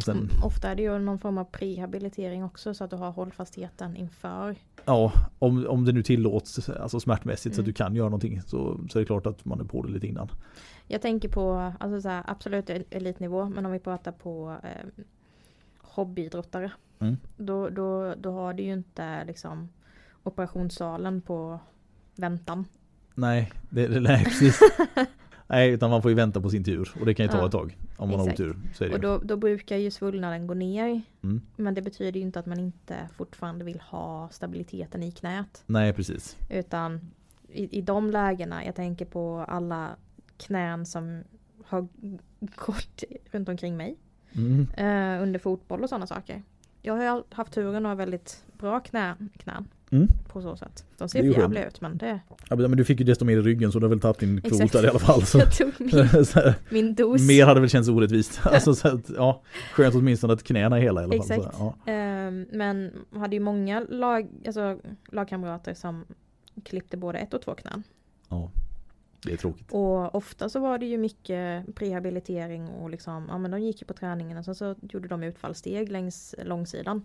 Sen, 0.05 0.17
Mm, 0.17 0.43
Ofta 0.45 0.71
är 0.71 0.75
det 0.75 0.83
ju 0.83 0.99
någon 0.99 1.19
form 1.19 1.39
av 1.39 1.45
prehabilitering 1.45 2.45
också 2.45 2.75
så 2.75 2.85
att 2.85 2.91
du 2.91 2.97
har 2.97 3.11
hållfastheten 3.11 3.97
inför. 3.97 4.57
ja, 4.85 5.13
om, 5.39 5.67
om 5.69 5.85
det 5.85 5.93
nu 5.93 6.03
tillåts 6.03 6.69
alltså 6.69 7.01
smärtmässigt 7.01 7.55
så 7.55 7.61
att 7.61 7.65
Mm. 7.65 7.67
du 7.67 7.73
kan 7.73 7.95
göra 7.95 8.07
någonting 8.09 8.43
så, 8.43 8.81
så 8.91 8.99
är 8.99 9.01
det 9.01 9.07
klart 9.07 9.27
att 9.27 9.45
man 9.45 9.61
är 9.61 9.65
på 9.65 9.83
det 9.83 9.93
lite 9.93 10.07
innan. 10.07 10.29
Jag 10.87 11.03
tänker 11.03 11.29
på 11.29 11.73
alltså 11.81 12.01
så 12.01 12.09
här, 12.09 12.23
absolut 12.27 12.71
el- 12.71 12.85
elitnivå 12.91 13.49
men 13.49 13.67
om 13.67 13.73
vi 13.73 13.79
pratar 13.79 14.13
på 14.13 14.57
eh, 14.63 15.05
hobbyidrottare. 15.79 16.73
Mm. 16.99 17.17
Då, 17.37 17.69
då, 17.69 18.15
då 18.15 18.33
har 18.33 18.53
du 18.55 18.63
ju 18.63 18.73
inte 18.73 19.25
liksom 19.25 19.69
operationssalen 20.23 21.21
på 21.21 21.61
väntan. 22.17 22.65
Nej, 23.15 23.53
det, 23.71 23.87
det, 23.89 24.01
nej 24.01 24.25
precis. 24.25 24.61
Nej, 25.49 25.71
utan 25.71 25.91
man 25.91 26.03
får 26.03 26.11
ju 26.11 26.15
vänta 26.15 26.41
på 26.41 26.51
sin 26.51 26.65
tur. 26.65 26.95
Och 27.01 27.07
det 27.07 27.15
kan 27.15 27.27
ju 27.27 27.33
ta 27.33 27.39
Ja, 27.39 27.47
ett 27.47 27.53
tag. 27.53 27.79
Om 27.97 28.11
man 28.11 28.21
exakt. 28.21 28.39
har 28.39 28.47
otur. 28.47 28.57
Så 28.75 28.85
är 28.85 28.89
det 28.89 28.95
Och 28.95 29.01
då, 29.01 29.19
då 29.19 29.37
brukar 29.37 29.77
ju 29.77 29.91
svullnaden 29.91 30.47
gå 30.47 30.55
ner. 30.55 31.03
Mm. 31.23 31.41
Men 31.57 31.75
det 31.75 31.83
betyder 31.83 32.21
ju 32.21 32.27
inte 32.27 32.39
att 32.39 32.47
man 32.47 32.59
inte 32.59 33.09
fortfarande 33.17 33.65
vill 33.65 33.81
ha 33.81 34.29
stabiliteten 34.33 35.03
i 35.03 35.13
knät. 35.13 35.63
Nej, 35.67 35.93
precis. 35.93 36.37
Utan 36.51 37.01
i, 37.49 37.79
i 37.79 37.83
de 37.83 38.11
lägena, 38.11 38.65
jag 38.65 38.75
tänker 38.75 39.05
på 39.05 39.45
alla 39.49 39.89
knän 40.37 40.87
som 40.87 41.23
har 41.65 41.89
gått 42.67 43.05
runt 43.31 43.49
omkring 43.49 43.77
mig. 43.77 43.97
Mm. 44.33 44.67
Eh, 44.77 45.23
under 45.23 45.39
fotboll 45.39 45.83
och 45.83 45.89
sådana 45.89 46.07
saker. 46.07 46.43
Jag 46.83 46.97
har 46.97 47.25
haft 47.31 47.53
turen 47.53 47.87
att 47.87 47.91
ha 47.91 47.95
väldigt 47.95 48.45
bra 48.59 48.81
knä, 48.81 49.15
knän. 49.39 49.69
Mm. 49.91 50.09
På 50.29 50.43
så 50.43 50.57
sätt. 50.57 50.85
De 50.99 51.09
ser 51.09 51.23
jävliga 51.23 51.67
ut 51.67 51.81
men 51.81 51.99
det... 51.99 52.21
Ja, 52.49 52.57
men 52.57 52.77
du 52.77 52.85
fick 52.85 53.01
ju 53.01 53.07
desto 53.07 53.25
mer 53.25 53.37
i 53.37 53.41
ryggen 53.41 53.73
så 53.73 53.79
du 53.79 53.85
har 53.85 53.91
väl 53.91 54.01
tagit 54.01 54.19
din 54.19 54.41
kvot 54.41 54.73
där 54.73 54.85
i 54.85 54.89
alla 54.89 54.99
fall. 54.99 55.23
Så. 55.23 55.39
Jag 55.39 55.53
tog 55.53 55.73
min, 55.79 56.25
så 56.25 56.53
min 56.71 56.95
dos. 56.95 57.29
mer 57.29 57.47
hade 57.47 57.61
väl 57.61 57.69
känts 57.71 57.89
orättvist. 57.89 58.41
Alltså, 58.43 58.75
så 58.75 58.89
att, 58.89 59.11
ja, 59.17 59.43
skönt 59.73 59.95
åtminstone 59.95 60.33
att 60.33 60.43
knäna 60.43 60.77
är 60.77 60.81
hela 60.81 61.01
i 61.01 61.05
alla 61.05 61.13
fall. 61.13 61.21
Exakt. 61.21 61.57
Så, 61.57 61.75
ja. 61.87 61.93
Ehm, 61.93 62.47
men 62.53 62.93
hade 63.15 63.37
ju 63.37 63.41
många 63.41 63.81
lag, 63.89 64.29
alltså, 64.47 64.79
lagkamrater 65.13 65.75
som 65.75 66.05
klippte 66.65 66.97
både 66.97 67.19
ett 67.19 67.35
och 67.35 67.43
två 67.43 67.55
knän. 67.55 67.83
ja, 68.29 68.51
det 69.23 69.33
är 69.33 69.37
tråkigt. 69.37 69.73
Och 69.73 70.15
ofta 70.15 70.49
så 70.49 70.61
var 70.61 70.79
det 70.79 70.87
ju 70.87 70.99
mycket 70.99 71.75
prehabilitering 71.75 72.69
och 72.69 72.91
liksom, 72.91 73.27
ja 73.29 73.39
men 73.39 73.51
de 73.51 73.61
gick 73.61 73.81
ju 73.83 73.87
på 73.87 73.95
träningen 73.95 74.39
och 74.39 74.45
sen 74.45 74.55
så 74.55 74.75
gjorde 74.81 75.09
de 75.09 75.23
utfallssteg 75.23 75.93
längs 75.93 76.35
långsidan. 76.45 77.05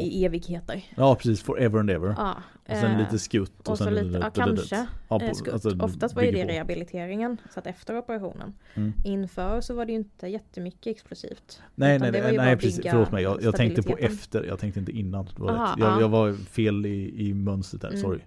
I 0.00 0.24
evigheter. 0.24 0.84
Ja, 0.96 1.14
precis. 1.14 1.42
Forever 1.42 1.78
and 1.80 1.90
ever. 1.90 2.14
Ja, 2.18 2.36
Och 2.68 2.76
sen 2.76 2.92
eh, 2.92 2.98
lite 2.98 3.18
skutt. 3.18 3.60
Och, 3.60 3.68
och 3.68 3.78
sen 3.78 3.94
lite, 3.94 4.18
ja, 4.18 4.30
kanske 4.30 4.86
Ja, 5.08 5.22
eh, 5.22 5.28
på, 5.28 5.34
skutt. 5.34 5.52
alltså, 5.52 5.78
Oftast 5.80 6.14
var 6.14 6.22
ju 6.22 6.30
det 6.30 6.44
rehabiliteringen. 6.48 7.36
Så 7.54 7.58
att 7.60 7.66
efter 7.66 7.98
operationen. 7.98 8.54
Mm. 8.74 8.92
Inför 9.04 9.60
så 9.60 9.74
var 9.74 9.84
det 9.86 9.92
ju 9.92 9.98
inte 9.98 10.26
jättemycket 10.26 10.86
explosivt. 10.96 11.62
Nej, 11.74 11.98
nej, 11.98 12.12
nej, 12.12 12.36
nej 12.36 12.56
precis. 12.56 12.86
Förlåt 12.90 13.12
mig. 13.12 13.22
Jag, 13.22 13.42
jag 13.42 13.56
tänkte 13.56 13.82
på 13.82 13.96
efter. 13.96 14.44
Jag 14.44 14.58
tänkte 14.58 14.80
inte 14.80 14.92
innan. 14.92 15.24
Det 15.24 15.42
var 15.42 15.50
Aha, 15.50 15.76
jag, 15.78 15.88
ja. 15.88 16.00
jag 16.00 16.08
var 16.08 16.32
fel 16.34 16.86
i, 16.86 17.28
i 17.28 17.34
mönstret 17.34 17.82
där. 17.82 17.88
Mm. 17.88 18.00
Sorry. 18.00 18.20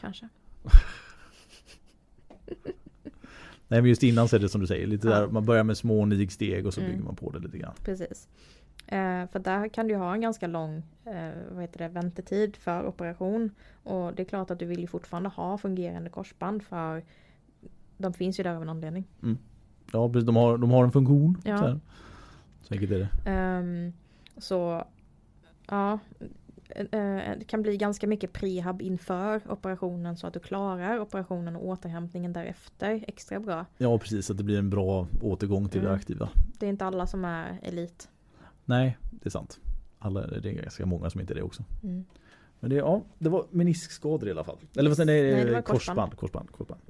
Kanske. 0.00 0.28
Nej, 3.68 3.80
men 3.82 3.88
just 3.88 4.02
innan 4.02 4.28
så 4.28 4.36
är 4.36 4.40
det 4.40 4.48
som 4.48 4.60
du 4.60 4.66
säger. 4.66 4.86
Lite 4.86 5.08
där, 5.08 5.26
man 5.26 5.44
börjar 5.44 5.64
med 5.64 5.76
små 5.76 6.04
nigsteg 6.04 6.66
och 6.66 6.74
så 6.74 6.80
Mm. 6.80 6.92
bygger 6.92 7.04
man 7.04 7.16
på 7.16 7.30
det 7.30 7.38
lite 7.38 7.58
grann. 7.58 7.74
Precis. 7.84 8.28
Eh, 8.86 9.26
för 9.26 9.38
där 9.38 9.68
kan 9.68 9.88
du 9.88 9.96
ha 9.96 10.14
en 10.14 10.20
ganska 10.20 10.46
lång 10.46 10.82
eh, 11.04 11.30
vad 11.50 11.60
heter 11.62 11.78
det, 11.78 11.88
väntetid 11.88 12.56
för 12.56 12.86
operation. 12.86 13.50
Och 13.82 14.14
det 14.14 14.22
är 14.22 14.24
klart 14.24 14.50
att 14.50 14.58
du 14.58 14.66
vill 14.66 14.80
ju 14.80 14.86
fortfarande 14.86 15.28
ha 15.28 15.58
fungerande 15.58 16.10
korsband 16.10 16.62
för 16.62 17.04
de 17.98 18.12
finns 18.12 18.40
ju 18.40 18.44
där 18.44 18.54
av 18.54 18.62
en 18.62 18.68
anledning. 18.68 19.04
Ja, 19.92 20.08
precis. 20.08 20.26
De 20.26 20.36
har, 20.36 20.58
de 20.58 20.70
har 20.70 20.84
en 20.84 20.92
funktion. 20.92 21.42
Ja. 21.44 21.78
Så, 22.62 22.74
enkelt 22.74 22.92
är 22.92 22.98
det. 22.98 23.30
Ehm, 23.30 23.92
så 24.38 24.84
ja, 25.68 25.98
eh, 26.68 26.88
det 27.38 27.44
kan 27.46 27.62
bli 27.62 27.76
ganska 27.76 28.06
mycket 28.06 28.32
prehab 28.32 28.82
inför 28.82 29.52
operationen 29.52 30.16
så 30.16 30.26
att 30.26 30.34
du 30.34 30.40
klarar 30.40 31.00
operationen 31.00 31.56
och 31.56 31.66
återhämtningen 31.66 32.32
därefter 32.32 33.04
extra 33.08 33.40
bra. 33.40 33.66
Ja, 33.78 33.98
precis. 33.98 34.30
Att 34.30 34.36
det 34.38 34.44
blir 34.44 34.58
en 34.58 34.70
bra 34.70 35.06
återgång 35.22 35.68
till 35.68 35.80
det 35.80 35.86
Mm. 35.86 35.98
aktiva. 35.98 36.28
Det 36.58 36.66
är 36.66 36.70
inte 36.70 36.84
alla 36.86 37.06
som 37.06 37.24
är 37.24 37.58
elit. 37.62 38.08
Nej, 38.66 38.98
det 39.10 39.26
är 39.26 39.30
sant. 39.30 39.60
Alla, 39.98 40.26
det 40.26 40.48
är 40.50 40.52
ganska 40.62 40.86
många 40.86 41.10
som 41.10 41.20
inte 41.20 41.32
är 41.32 41.34
det 41.34 41.42
också. 41.42 41.64
Mm. 41.82 42.04
Men 42.60 42.70
det, 42.70 42.76
ja, 42.76 43.02
det 43.18 43.28
var 43.28 43.46
meniskskador 43.50 44.28
i 44.28 44.30
alla 44.30 44.44
fall. 44.44 44.58
Eller 44.76 44.90
vad 44.90 45.06
Nej, 45.06 45.34
ni? 45.34 45.44
det 45.44 45.52
var 45.52 45.62
korsband. 45.62 46.16
korsband, 46.16 46.50
korsband. 46.52 46.80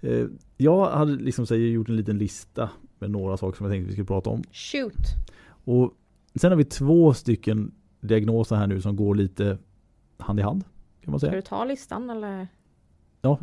Eh, 0.00 0.26
jag 0.56 0.90
hade 0.90 1.12
liksom 1.12 1.46
säger, 1.46 1.68
gjort 1.68 1.88
en 1.88 1.96
liten 1.96 2.18
lista 2.18 2.70
med 2.98 3.10
några 3.10 3.36
saker 3.36 3.56
som 3.56 3.66
jag 3.66 3.72
tänkte 3.72 3.86
vi 3.86 3.92
skulle 3.92 4.06
prata 4.06 4.30
om. 4.30 4.42
Shoot! 4.52 5.06
Och 5.48 5.94
sen 6.34 6.50
har 6.50 6.56
vi 6.56 6.64
två 6.64 7.14
stycken 7.14 7.74
diagnoser 8.00 8.56
här 8.56 8.66
nu 8.66 8.80
som 8.80 8.96
går 8.96 9.14
lite 9.14 9.58
hand 10.18 10.40
i 10.40 10.42
hand. 10.42 10.64
Kan 11.00 11.10
man 11.10 11.20
Ska 11.20 11.26
säga. 11.26 11.36
du 11.36 11.42
ta 11.42 11.64
listan 11.64 12.10
eller? 12.10 12.48
Ja, 13.26 13.38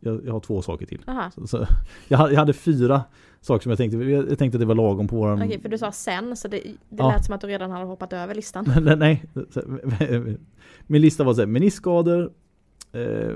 jag, 0.00 0.32
har 0.32 0.40
två 0.40 0.62
saker 0.62 0.86
till. 0.86 1.02
Så, 1.34 1.46
så, 1.46 1.66
jag, 2.08 2.18
hade, 2.18 2.32
jag 2.32 2.38
hade 2.40 2.52
fyra 2.52 3.02
saker 3.40 3.62
som 3.62 3.70
jag 3.70 3.78
tänkte, 3.78 3.96
jag, 3.98 4.38
tänkte 4.38 4.56
att 4.56 4.60
det 4.60 4.66
var 4.66 4.74
lagom 4.74 5.08
på 5.08 5.16
våran... 5.16 5.42
Okej, 5.42 5.60
för 5.60 5.68
du 5.68 5.78
sa 5.78 5.92
sen 5.92 6.36
så 6.36 6.48
det, 6.48 6.56
det 6.56 6.76
Ja. 6.98 7.08
lät 7.12 7.24
som 7.24 7.34
att 7.34 7.40
du 7.40 7.46
redan 7.46 7.70
hade 7.70 7.84
hoppat 7.84 8.12
över 8.12 8.34
listan. 8.34 8.64
Nej, 8.82 8.96
nej. 8.96 9.24
Min 10.86 11.02
lista 11.02 11.24
var 11.24 11.34
så 11.34 11.40
här, 11.40 11.46
meniskskador, 11.46 12.32
eh, 12.92 13.32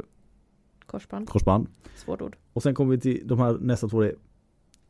Korsband, 0.86 1.28
korsband. 1.28 1.66
svårt 1.96 2.22
ord. 2.22 2.36
Och 2.52 2.62
sen 2.62 2.74
kommer 2.74 2.90
vi 2.90 3.00
till 3.00 3.22
de 3.24 3.38
här 3.38 3.52
nästa 3.60 3.88
två. 3.88 4.00
Det 4.00 4.08
är 4.08 4.14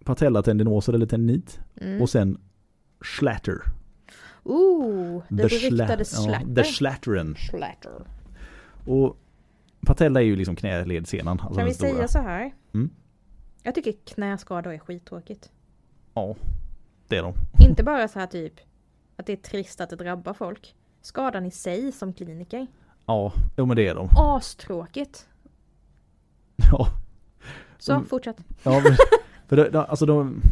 patellatendinoser 0.04 0.92
eller 0.92 1.06
tendinit. 1.06 1.60
Mm. 1.80 2.02
Och 2.02 2.10
sen 2.10 2.38
slatter. 3.18 3.58
Ooh, 4.44 5.22
det 5.28 5.34
beryktade 5.36 6.02
sla- 6.02 6.04
slatter. 6.04 6.46
Ja, 6.48 6.54
the 6.54 6.64
slatteren. 6.64 7.34
Slatter. 7.50 8.06
Och 8.86 9.16
patella 9.80 10.20
är 10.20 10.24
ju 10.24 10.36
liksom 10.36 10.56
knäledsenan. 10.56 11.40
Alltså 11.40 11.58
Kan 11.58 11.66
vi 11.66 11.74
stora. 11.74 11.90
säga 11.90 12.08
så 12.08 12.18
här? 12.18 12.52
Mm. 12.74 12.90
Jag 13.62 13.74
tycker 13.74 13.92
knäskador 14.04 14.72
är 14.72 14.78
skittråkigt. 14.78 15.50
Ja, 16.14 16.36
det 17.08 17.16
är 17.16 17.22
de. 17.22 17.34
Inte 17.68 17.82
bara 17.84 18.08
så 18.08 18.18
här 18.18 18.26
typ 18.26 18.54
att 19.16 19.26
det 19.26 19.32
är 19.32 19.36
trist 19.36 19.80
att 19.80 19.90
det 19.90 19.96
drabbar 19.96 20.32
folk. 20.34 20.74
Skadan 21.00 21.46
i 21.46 21.50
sig 21.50 21.92
som 21.92 22.12
kliniker. 22.12 22.66
Ja, 23.06 23.32
jo 23.56 23.66
men 23.66 23.76
det 23.76 23.88
är 23.88 23.94
de. 23.94 24.08
Astråkigt. 24.16 25.28
Ja, 26.72 26.88
Så 27.78 27.92
Mm. 27.92 28.06
fortsätt. 28.06 28.36
ja 28.62 28.80
men, 28.84 28.96
för 29.48 29.56
det- 29.56 29.80
alltså 29.82 30.06
de 30.06 30.42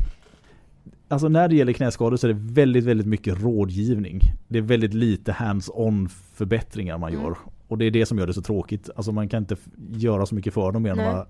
Alltså 1.08 1.28
när 1.28 1.48
det 1.48 1.54
gäller 1.56 1.72
knäskador 1.72 2.16
så 2.16 2.26
är 2.28 2.32
det 2.32 2.40
väldigt, 2.40 2.84
väldigt 2.84 3.06
mycket 3.06 3.42
rådgivning. 3.42 4.20
Det 4.48 4.58
är 4.58 4.62
väldigt 4.62 4.94
lite 4.94 5.32
hands-on 5.32 6.08
förbättringar 6.08 6.98
man 6.98 7.12
Mm. 7.12 7.24
gör. 7.24 7.36
Och 7.68 7.78
det 7.78 7.84
är 7.84 7.90
det 7.90 8.06
som 8.06 8.18
gör 8.18 8.26
det 8.26 8.34
så 8.34 8.42
tråkigt. 8.42 8.90
Alltså 8.96 9.12
man 9.12 9.28
kan 9.28 9.42
inte 9.42 9.56
göra 9.92 10.26
så 10.26 10.34
mycket 10.34 10.54
för 10.54 10.72
dem 10.72 10.82
mer 10.82 10.90
än 10.90 10.96
bara 10.96 11.26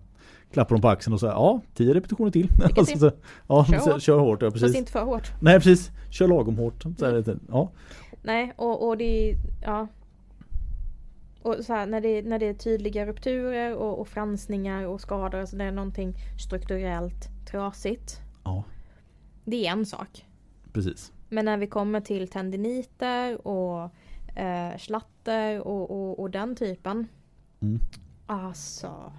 klappa 0.52 0.74
dem 0.74 0.80
på 0.82 0.88
axeln 0.88 1.14
och 1.14 1.20
säga 1.20 1.32
ja, 1.32 1.60
tio 1.74 1.94
repetitioner 1.94 2.30
till. 2.30 2.48
Alltså, 2.76 2.98
så, 2.98 3.10
ja, 3.48 3.64
Kör 3.64 3.78
så, 3.78 3.92
hårt. 3.92 4.02
kör 4.02 4.18
hårt. 4.18 4.42
Ja, 4.42 4.50
Fast 4.50 4.62
precis. 4.62 4.78
inte 4.78 4.92
för 4.92 5.04
hårt. 5.04 5.32
Nej, 5.40 5.54
precis. 5.54 5.90
Kör 6.10 6.28
lagom 6.28 6.56
hårt. 6.58 6.84
Så 6.98 7.04
är 7.04 7.12
det, 7.12 7.38
ja. 7.48 7.70
Nej, 8.22 8.52
och, 8.56 8.88
och 8.88 8.96
det 8.96 9.30
är, 9.30 9.36
ja. 9.62 9.86
Och 11.42 11.56
så 11.64 11.72
här, 11.72 11.86
när, 11.86 12.00
det, 12.00 12.22
när 12.22 12.38
det 12.38 12.46
är 12.48 12.54
tydliga 12.54 13.06
rupturer 13.06 13.74
och, 13.74 14.00
och 14.00 14.08
fransningar 14.08 14.86
och 14.86 15.00
skador, 15.00 15.38
alltså 15.40 15.56
det 15.56 15.64
är 15.64 15.72
någonting 15.72 16.14
strukturellt 16.38 17.28
trasigt. 17.50 18.20
ja, 18.44 18.64
Det 19.44 19.66
är 19.66 19.72
en 19.72 19.86
sak. 19.86 20.26
precis. 20.72 21.12
Men 21.28 21.44
när 21.44 21.56
vi 21.58 21.66
kommer 21.66 22.00
till 22.00 22.28
tendiniter 22.28 23.46
och 23.46 23.90
eh, 24.36 24.78
slatter 24.78 25.60
och, 25.60 25.90
och, 25.90 26.20
och 26.20 26.30
den 26.30 26.56
typen. 26.56 27.06
Mm. 27.60 27.80
Alltså. 28.26 29.12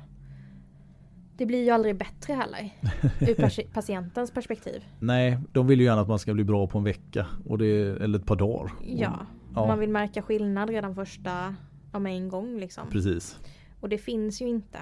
Det 1.38 1.46
blir 1.46 1.64
ju 1.64 1.70
aldrig 1.70 1.98
bättre 1.98 2.34
heller. 2.34 2.74
Ur 3.22 3.36
pers- 3.36 3.74
patientens 3.74 4.32
perspektiv. 4.32 4.84
Nej, 5.00 5.38
de 5.52 5.68
vill 5.68 5.80
ju 5.80 5.86
gärna 5.86 6.02
att 6.02 6.08
man 6.08 6.20
ska 6.20 6.34
bli 6.34 6.44
bra 6.44 6.68
på 6.68 6.78
en 6.78 6.84
vecka. 6.84 7.26
Och 7.46 7.58
det, 7.58 7.82
eller 8.04 8.20
ett 8.20 8.26
par 8.26 8.36
dagar. 8.36 8.72
Ja. 8.86 9.26
Ja. 9.56 9.68
Man 9.68 9.80
vill 9.80 9.90
märka 9.90 10.22
skillnad 10.22 10.70
redan 10.70 10.96
första, 10.96 11.56
om 11.92 12.06
en 12.06 12.30
gång 12.30 12.60
liksom. 12.60 12.90
Precis. 12.90 13.40
Och 13.80 13.90
det 13.90 13.98
finns 13.98 14.42
ju 14.42 14.48
inte. 14.48 14.80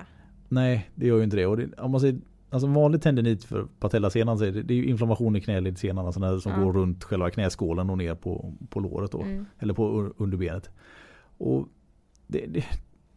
Nej, 0.50 0.90
det 0.96 1.08
gör 1.08 1.18
ju 1.18 1.24
inte 1.24 1.36
det. 1.36 1.46
Och 1.46 1.58
det, 1.58 1.74
om 1.78 1.92
man 1.92 2.02
säger, 2.02 2.20
alltså 2.56 2.68
vanlig 2.68 3.02
tendinit 3.02 3.44
för 3.44 3.68
patellasenan 3.80 4.38
så 4.38 4.44
är 4.46 4.52
det, 4.52 4.64
det 4.64 4.74
är 4.74 4.78
ju 4.78 4.86
inflammation 4.86 5.36
i 5.36 5.42
knäledsenan, 5.42 6.06
alltså 6.06 6.20
när, 6.20 6.38
som 6.38 6.52
Ja. 6.52 6.60
går 6.64 6.74
runt 6.74 7.04
själva 7.04 7.30
knäskålen 7.30 7.90
och 7.90 7.98
ner 7.98 8.16
på, 8.16 8.54
på 8.70 8.80
låret 8.80 9.12
då. 9.12 9.22
Mm. 9.22 9.46
Eller 9.60 9.74
på 9.74 10.02
un- 10.02 10.14
underbenet. 10.18 10.70
Och 11.38 11.68
det, 12.28 12.46
det, 12.46 12.66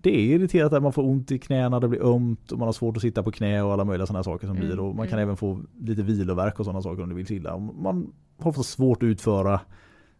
det 0.00 0.11
är 0.11 0.21
irriterat 0.35 0.73
att 0.73 0.83
man 0.83 0.92
får 0.92 1.02
ont 1.02 1.30
i 1.33 1.38
knäna, 1.38 1.80
det 1.80 1.88
blir 1.88 2.14
ömt 2.14 2.52
och 2.52 2.59
man 2.59 2.68
har 2.68 2.73
svårt 2.73 2.97
att 2.97 3.02
sitta 3.02 3.23
på 3.23 3.33
knä 3.33 3.62
och 3.62 3.73
alla 3.73 3.85
möjliga 3.85 4.07
sådana 4.07 4.23
saker 4.25 4.47
som 4.47 4.57
Mm, 4.57 4.68
blir. 4.68 4.80
Och 4.80 4.95
man 4.95 5.07
kan 5.07 5.18
mm. 5.18 5.23
även 5.23 5.37
få 5.37 5.61
lite 5.80 6.02
viloverk 6.02 6.59
och 6.59 6.64
sådana 6.64 6.83
saker 6.83 7.02
om 7.02 7.09
det 7.09 7.14
vill 7.14 7.33
illa. 7.33 7.59
Man 7.59 8.12
har 8.38 8.52
fått 8.52 8.66
svårt 8.66 9.02
att 9.02 9.07
utföra 9.07 9.61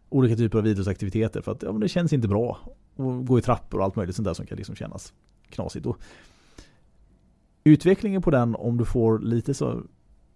olika 0.09 0.35
typer 0.35 0.59
av 0.59 0.67
idrottsaktiviteter 0.67 1.41
för 1.41 1.51
att 1.51 1.63
ja, 1.63 1.71
det 1.71 1.87
känns 1.87 2.13
inte 2.13 2.27
bra. 2.27 2.57
Och 2.95 3.25
gå 3.25 3.39
i 3.39 3.41
trappor 3.41 3.77
och 3.77 3.83
allt 3.83 3.95
möjligt 3.95 4.15
sånt 4.15 4.25
där 4.25 4.33
som 4.33 4.45
kan 4.45 4.57
liksom 4.57 4.75
kännas 4.75 5.13
knasigt. 5.49 5.85
Och 5.85 5.97
utvecklingen 7.63 8.21
på 8.21 8.31
den 8.31 8.55
om 8.55 8.77
du 8.77 8.85
får 8.85 9.19
lite 9.19 9.53
så 9.53 9.81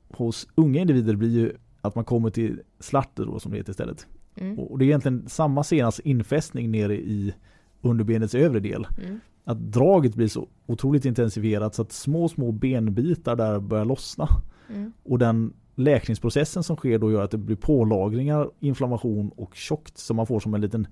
hos 0.10 0.48
unga 0.56 0.82
individer 0.82 1.16
blir 1.16 1.30
ju 1.30 1.54
att 1.82 1.96
man 1.96 2.06
kommer 2.06 2.30
till 2.30 2.62
slatter 2.80 3.26
då 3.26 3.40
som 3.40 3.52
det 3.52 3.58
heter 3.58 3.72
istället. 3.72 4.08
Mm. 4.36 4.60
Och 4.60 4.80
det 4.80 4.86
är 4.86 4.88
egentligen 4.88 5.30
samma 5.30 5.64
senas 5.64 6.00
infästning 6.00 6.72
nere 6.72 6.96
i 6.96 7.34
underbenets 7.82 8.36
övre 8.36 8.60
del. 8.60 8.88
Mm. 9.04 9.20
Att 9.44 9.72
draget 9.72 10.16
blir 10.16 10.28
så 10.28 10.48
otroligt 10.66 11.06
intensifierat 11.06 11.76
så 11.76 11.82
att 11.82 11.92
små, 11.92 12.30
små 12.30 12.52
benbitar 12.52 13.36
där 13.36 13.60
börjar 13.60 13.86
lossna. 13.86 14.28
Mm. 14.70 14.94
Och 15.04 15.20
den 15.20 15.54
läkningsprocessen 15.76 16.64
som 16.64 16.76
sker 16.76 17.00
då 17.00 17.12
gör 17.12 17.24
att 17.24 17.32
det 17.32 17.38
blir 17.38 17.56
pålagringar, 17.56 18.50
inflammation 18.60 19.32
och 19.36 19.56
tjockt 19.56 19.98
som 19.98 20.16
man 20.16 20.28
får 20.28 20.40
som 20.40 20.54
en 20.54 20.62
liten 20.62 20.88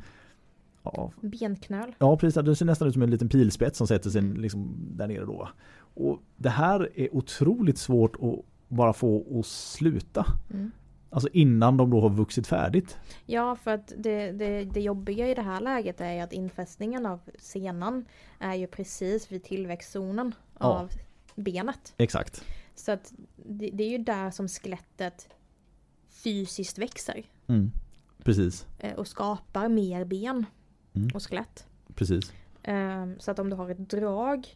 ja, 0.83 1.11
Benknöl. 1.21 1.95
Ja, 2.00 2.17
precis. 2.17 2.45
Det 2.45 2.55
ser 2.55 2.65
nästan 2.65 2.88
ut 2.88 2.93
som 2.93 3.01
en 3.01 3.11
liten 3.11 3.29
pilspets 3.29 3.77
som 3.77 3.88
sätter 3.88 4.09
sig 4.09 4.19
Mm. 4.19 4.41
liksom 4.41 4.75
där 4.97 5.07
nere 5.07 5.25
då. 5.25 5.50
Och 5.93 6.19
det 6.38 6.50
här 6.50 6.89
är 7.00 7.15
otroligt 7.15 7.77
svårt 7.77 8.15
att 8.15 8.45
bara 8.67 8.93
få 8.93 9.39
att 9.39 9.45
sluta. 9.45 10.25
Mm. 10.53 10.71
Alltså 11.10 11.29
innan 11.33 11.77
de 11.77 11.89
då 11.89 12.01
har 12.01 12.10
vuxit 12.10 12.48
färdigt. 12.48 12.98
Ja, 13.25 13.55
för 13.55 13.71
att 13.71 13.93
det, 13.98 14.31
det, 14.31 14.63
det 14.65 14.81
jobbiga 14.81 15.27
i 15.29 15.33
det 15.33 15.41
här 15.41 15.62
läget 15.62 16.01
är 16.01 16.24
att 16.24 16.33
infästningen 16.33 17.05
av 17.05 17.19
senan 17.39 18.05
är 18.39 18.55
ju 18.55 18.67
precis 18.67 19.31
vid 19.31 19.43
tillväxtzonen 19.43 20.36
Ja. 20.60 20.65
av 20.65 20.91
benet. 21.36 21.93
Exakt. 21.98 22.43
Så 22.75 22.91
att 22.91 23.13
det, 23.36 23.69
det 23.74 23.83
är 23.83 23.89
ju 23.89 23.98
där 23.98 24.31
som 24.31 24.48
skelettet 24.48 25.29
fysiskt 26.10 26.77
växer 26.77 27.24
Mm. 27.48 27.71
Precis. 28.24 28.65
eh, 28.79 28.93
och 28.93 29.07
skapar 29.07 29.69
mer 29.69 30.05
ben 30.05 30.45
Mm. 30.93 31.10
och 31.15 31.24
skelett. 31.24 31.67
Precis. 31.95 32.33
Ehm, 32.63 33.19
Så 33.19 33.31
att 33.31 33.39
om 33.39 33.50
du 33.50 33.55
har 33.55 33.69
ett 33.69 33.89
drag 33.89 34.48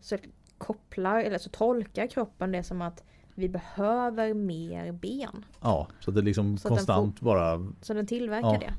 så 0.00 0.16
kopplar, 0.58 1.20
eller 1.20 1.38
så 1.38 1.50
tolkar 1.50 2.06
kroppen 2.06 2.52
det 2.52 2.62
som 2.62 2.82
att 2.82 3.04
vi 3.34 3.48
behöver 3.48 4.34
mer 4.34 4.92
ben. 4.92 5.44
Ja, 5.60 5.88
så 6.00 6.10
att 6.10 6.14
det 6.14 6.22
liksom 6.22 6.58
Så 6.58 6.68
konstant 6.68 7.20
bara 7.20 7.66
Så 7.80 7.94
den 7.94 8.06
tillverkar 8.06 8.52
Ja. 8.52 8.58
det. 8.58 8.74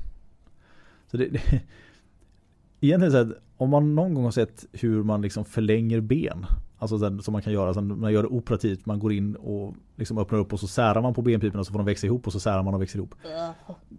Så 1.10 1.16
det, 1.16 1.28
det, 1.28 1.40
egentligen 2.80 3.12
så 3.12 3.18
att 3.18 3.28
om 3.56 3.70
man 3.70 3.94
någon 3.94 4.14
gång 4.14 4.24
har 4.24 4.30
sett 4.30 4.66
hur 4.72 5.02
man 5.02 5.22
liksom 5.22 5.44
förlänger 5.44 6.00
ben. 6.00 6.46
Alltså 6.78 6.96
den, 6.96 7.22
som 7.22 7.32
man 7.32 7.42
kan 7.42 7.52
göra, 7.52 7.74
sen 7.74 8.00
man 8.00 8.12
gör 8.12 8.22
det 8.22 8.28
operativt, 8.28 8.86
man 8.86 8.98
går 8.98 9.12
in 9.12 9.36
och 9.36 9.74
liksom 9.96 10.18
öppnar 10.18 10.38
upp 10.38 10.52
och 10.52 10.60
så 10.60 10.66
särar 10.66 11.02
man 11.02 11.14
på 11.14 11.22
benpiporna 11.22 11.64
så 11.64 11.72
får 11.72 11.78
de 11.78 11.86
växa 11.86 12.06
ihop 12.06 12.26
och 12.26 12.32
så 12.32 12.40
särar 12.40 12.62
man 12.62 12.74
och 12.74 12.82
växer 12.82 12.98
ihop. 12.98 13.14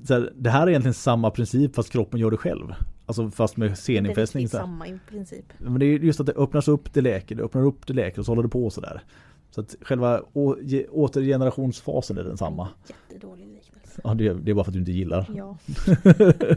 Så 0.03 0.13
här, 0.13 0.33
det 0.35 0.50
här 0.50 0.63
är 0.63 0.69
egentligen 0.69 0.93
samma 0.93 1.31
princip 1.31 1.75
fast 1.75 1.89
kroppen 1.89 2.19
gör 2.19 2.31
det 2.31 2.38
själv. 2.38 2.73
Alltså 3.05 3.29
fast 3.29 3.58
med 3.58 3.77
seninfästning. 3.77 4.50
så 4.50 4.58
här. 4.58 4.63
samma 4.63 4.88
i 4.88 5.00
princip. 5.10 5.46
Men 5.58 5.79
det 5.79 5.86
är 5.86 6.00
just 6.00 6.20
att 6.20 6.25
det 6.25 6.34
öppnas 6.34 6.67
upp, 6.67 6.93
det 6.93 7.01
läker, 7.01 7.36
det 7.36 7.43
öppnar 7.43 7.65
upp, 7.65 7.88
det 7.88 7.93
läker 7.93 8.20
och 8.20 8.25
så 8.25 8.31
håller 8.31 8.43
det 8.43 8.50
på 8.50 8.70
sådär. 8.70 9.03
Så 9.51 9.62
att 9.62 9.75
själva 9.81 10.22
återgenerationsfasen 10.91 12.17
är 12.17 12.24
densamma. 12.24 12.67
Jättedålig 13.10 13.48
liknelse. 13.48 14.01
Ja, 14.03 14.13
det, 14.13 14.27
är- 14.27 14.34
det 14.34 14.51
är 14.51 14.55
bara 14.55 14.63
för 14.63 14.70
att 14.72 14.74
du 14.74 14.79
inte 14.79 14.91
gillar. 14.91 15.29
Ja. 15.36 15.58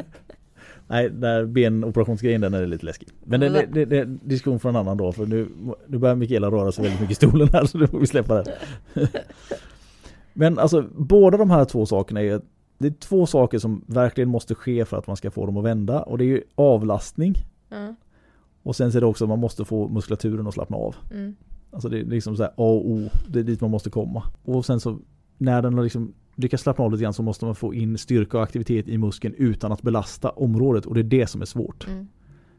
Nej, 0.87 1.11
där 1.11 1.45
benoperationsgrejen 1.47 2.41
den 2.41 2.55
är 2.55 2.67
lite 2.67 2.87
läskig. 2.87 3.09
Men 3.25 3.41
det, 3.41 3.49
det, 3.49 3.67
det, 3.73 3.85
det 3.85 3.99
är 3.99 4.05
diskussion 4.05 4.61
för 4.61 4.69
en 4.69 4.77
annan 4.77 4.97
då 4.97 5.13
för 5.13 5.27
nu, 5.27 5.49
nu 5.87 5.99
börjar 5.99 6.15
Mikaela 6.17 6.51
röra 6.51 6.73
sig 6.73 6.83
väldigt 6.85 7.01
mycket 7.01 7.23
i 7.23 7.27
stolen 7.27 7.49
här 7.53 7.65
så 7.67 7.79
nu 7.79 7.87
får 7.87 7.99
vi 7.99 8.07
släppa 8.07 8.35
det. 8.43 8.55
Men 10.33 10.59
alltså 10.59 10.85
båda 10.97 11.39
de 11.39 11.51
här 11.51 11.65
två 11.65 11.87
sakerna 11.87 12.23
är 12.23 12.41
det 12.85 12.89
är 12.89 13.01
två 13.09 13.27
saker 13.27 13.59
som 13.59 13.85
verkligen 13.87 14.29
måste 14.31 14.55
ske 14.55 14.85
för 14.85 14.97
att 14.97 15.07
man 15.07 15.17
ska 15.17 15.31
få 15.31 15.47
dem 15.47 15.57
att 15.57 15.65
vända 15.65 16.03
och 16.03 16.19
det 16.19 16.25
är 16.25 16.27
ju 16.27 16.43
avlastning 16.55 17.35
Ja. 17.69 17.95
och 18.63 18.77
sen 18.77 18.93
så 18.93 18.99
är 18.99 19.01
det 19.01 19.07
också 19.07 19.25
att 19.25 19.29
man 19.29 19.39
måste 19.39 19.65
få 19.65 19.89
muskulaturen 19.89 20.47
att 20.47 20.55
slappna 20.55 20.77
av. 20.77 20.97
Mm. 21.11 21.37
Alltså 21.71 21.89
det 21.89 22.01
är 22.01 22.05
liksom 22.05 22.37
så 22.37 22.43
här 22.43 22.51
A 22.51 22.53
och 22.57 22.91
O, 22.91 23.09
det 23.29 23.39
är 23.39 23.43
dit 23.43 23.61
man 23.61 23.71
måste 23.71 23.91
komma. 23.91 24.23
Och 24.45 24.67
sen 24.67 24.81
så 24.81 24.99
när 25.39 25.63
den 25.63 25.75
har 25.75 25.83
liksom 25.83 26.15
lyckas 26.37 26.61
slappna 26.61 26.85
av 26.85 26.93
lite 26.93 27.03
grann 27.03 27.13
så 27.13 27.23
måste 27.23 27.45
man 27.45 27.55
få 27.55 27.75
in 27.75 27.99
styrka 27.99 28.37
och 28.37 28.43
aktivitet 28.43 28.89
i 28.89 28.99
muskeln 28.99 29.35
utan 29.39 29.73
att 29.73 29.83
belasta 29.83 30.31
området 30.31 30.87
och 30.87 30.95
det 30.95 31.01
är 31.01 31.05
det 31.05 31.27
som 31.27 31.41
är 31.41 31.47
svårt. 31.47 31.87
Mm. 31.89 32.09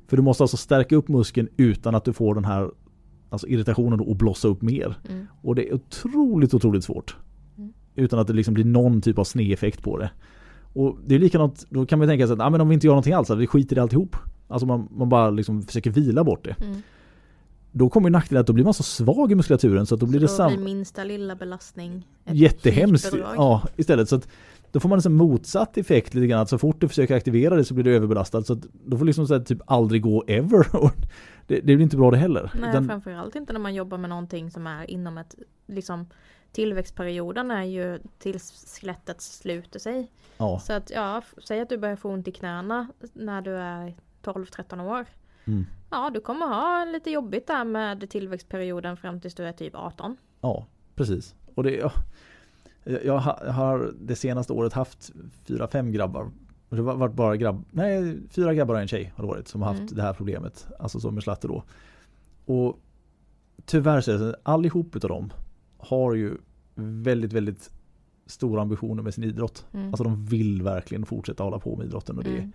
För 0.07 0.17
du 0.17 0.23
måste 0.23 0.43
alltså 0.43 0.57
stärka 0.57 0.95
upp 0.95 1.07
muskeln 1.07 1.47
utan 1.57 1.95
att 1.95 2.05
du 2.05 2.13
får 2.13 2.35
den 2.35 2.45
här 2.45 2.71
alltså 3.29 3.47
irritationen 3.47 4.11
att 4.11 4.17
blossa 4.17 4.47
upp 4.47 4.61
mer. 4.61 4.97
Mm. 5.09 5.27
Och 5.41 5.55
det 5.55 5.69
är 5.69 5.73
otroligt, 5.73 6.53
otroligt 6.53 6.83
svårt. 6.83 7.17
Utan 7.95 8.19
att 8.19 8.27
det 8.27 8.33
liksom 8.33 8.53
blir 8.53 8.65
någon 8.65 9.01
typ 9.01 9.17
av 9.19 9.23
snedeffekt 9.23 9.83
på 9.83 9.97
det. 9.97 10.11
Och 10.73 10.97
det 11.05 11.15
är 11.15 11.19
likadant, 11.19 11.65
då 11.69 11.85
kan 11.85 11.99
man 11.99 12.07
tänka 12.07 12.27
sig 12.27 12.33
att 12.33 12.39
ah, 12.39 12.49
men 12.49 12.61
om 12.61 12.69
vi 12.69 12.73
inte 12.73 12.87
gör 12.87 12.91
någonting 12.91 13.13
alls, 13.13 13.29
vi 13.29 13.47
skiter 13.47 13.77
i 13.77 13.79
alltihop. 13.79 14.15
Alltså 14.47 14.65
man, 14.65 14.87
man 14.91 15.09
bara 15.09 15.29
liksom 15.29 15.61
försöker 15.61 15.91
vila 15.91 16.23
bort 16.23 16.43
det. 16.43 16.55
Mm. 16.61 16.81
Då 17.71 17.89
kommer 17.89 18.09
nackdelen 18.09 18.41
att 18.41 18.47
då 18.47 18.53
blir 18.53 18.63
man 18.63 18.73
så 18.73 18.83
svag 18.83 19.31
i 19.31 19.35
muskulaturen 19.35 19.85
så 19.85 19.95
att 19.95 20.01
då 20.01 20.05
blir 20.05 20.19
det 20.19 20.25
Då 20.25 20.33
samma. 20.33 20.49
blir 20.49 20.65
minsta 20.65 21.03
lilla 21.03 21.35
belastning 21.35 22.07
ett 22.25 22.35
Jättehemskt. 22.35 23.13
Ja, 23.35 23.63
istället. 23.75 24.09
Så 24.09 24.15
att 24.15 24.27
då 24.71 24.79
får 24.79 24.89
man 24.89 25.01
en 25.05 25.13
motsatt 25.13 25.77
effekt 25.77 26.13
lite 26.13 26.27
grann. 26.27 26.41
Att 26.41 26.49
så 26.49 26.57
fort 26.57 26.81
du 26.81 26.87
försöker 26.87 27.15
aktivera 27.15 27.55
det 27.55 27.63
så 27.65 27.73
blir 27.73 27.83
du 27.83 27.95
överbelastad. 27.95 28.43
Så 28.43 28.57
då 28.85 28.97
får 28.97 29.05
liksom 29.05 29.27
så 29.27 29.33
här, 29.33 29.41
typ 29.41 29.61
aldrig 29.65 30.01
gå 30.01 30.23
ever. 30.27 30.75
Och 30.83 30.91
det, 31.47 31.55
det 31.55 31.61
blir 31.61 31.81
inte 31.81 31.97
bra 31.97 32.11
det 32.11 32.17
heller. 32.17 32.51
Nej, 32.61 32.69
Utan- 32.69 32.87
framförallt 32.87 33.35
inte 33.35 33.53
när 33.53 33.59
man 33.59 33.75
jobbar 33.75 33.97
med 33.97 34.09
någonting 34.09 34.51
som 34.51 34.67
är 34.67 34.91
inom 34.91 35.17
ett 35.17 35.35
liksom 35.67 36.05
Tillväxtperioden 36.55 37.51
är 37.51 37.63
ju 37.63 37.99
tills 38.17 38.75
skelettet 38.79 39.21
sluter 39.21 39.79
sig. 39.79 40.11
ja, 40.37 40.59
Så 40.59 40.73
att 40.73 40.89
ja, 40.89 41.21
säg 41.47 41.59
att 41.59 41.69
du 41.69 41.77
börjar 41.77 41.95
få 41.95 42.09
ont 42.09 42.27
i 42.27 42.31
knäna 42.31 42.87
när 43.13 43.41
du 43.41 43.51
är 43.55 43.95
12-13 44.23 44.81
år. 44.81 45.05
mm, 45.45 45.65
Ja, 45.89 46.09
du 46.13 46.19
kommer 46.19 46.45
ha 46.47 46.85
lite 46.85 47.11
jobbigt 47.11 47.47
där 47.47 47.63
med 47.63 48.09
tillväxtperioden 48.09 48.97
fram 48.97 49.21
tills 49.21 49.35
du 49.35 49.43
är 49.45 49.51
typ 49.53 49.75
18. 49.75 50.17
ja, 50.41 50.65
precis. 50.95 51.35
Och 51.55 51.63
det, 51.63 51.71
ja, 51.75 51.91
jag 52.83 53.05
jag 53.05 53.17
ha- 53.19 53.39
jag 53.45 53.51
har 53.53 53.93
det 53.99 54.15
senaste 54.15 54.53
året 54.53 54.73
haft 54.73 55.11
fyra, 55.47 55.67
fem 55.67 55.91
grabbar. 55.91 56.31
Det 56.69 56.75
har 56.77 56.83
varit 56.95 57.13
bara 57.15 57.35
grabb, 57.37 57.65
nej, 57.71 58.17
fyra 58.29 58.53
grabbar 58.53 58.75
och 58.75 58.81
en 58.81 58.87
tjej 58.87 59.13
har 59.15 59.23
det 59.23 59.27
varit 59.27 59.47
som 59.47 59.61
har 59.61 59.69
haft 59.69 59.79
Mm. 59.81 59.95
det 59.95 60.01
här 60.01 60.13
problemet. 60.13 60.67
Alltså 60.79 60.99
som 60.99 61.13
med 61.13 61.23
slatter 61.23 61.47
då. 61.47 61.63
Och 62.45 62.79
tyvärr 63.65 64.01
så 64.01 64.11
är 64.11 64.17
det 64.17 64.35
allihop 64.43 64.95
utav 64.95 65.09
dem 65.09 65.33
har 65.77 66.13
ju 66.13 66.37
väldigt, 66.75 67.33
väldigt 67.33 67.71
stora 68.25 68.61
ambitioner 68.61 69.03
med 69.03 69.13
sin 69.13 69.23
idrott. 69.23 69.65
Mm. 69.73 69.87
Alltså 69.87 70.03
de 70.03 70.25
vill 70.25 70.61
verkligen 70.61 71.05
fortsätta 71.05 71.43
hålla 71.43 71.59
på 71.59 71.75
med 71.75 71.85
idrotten. 71.85 72.17
Och 72.17 72.23
det, 72.23 72.29
Mm. 72.37 72.51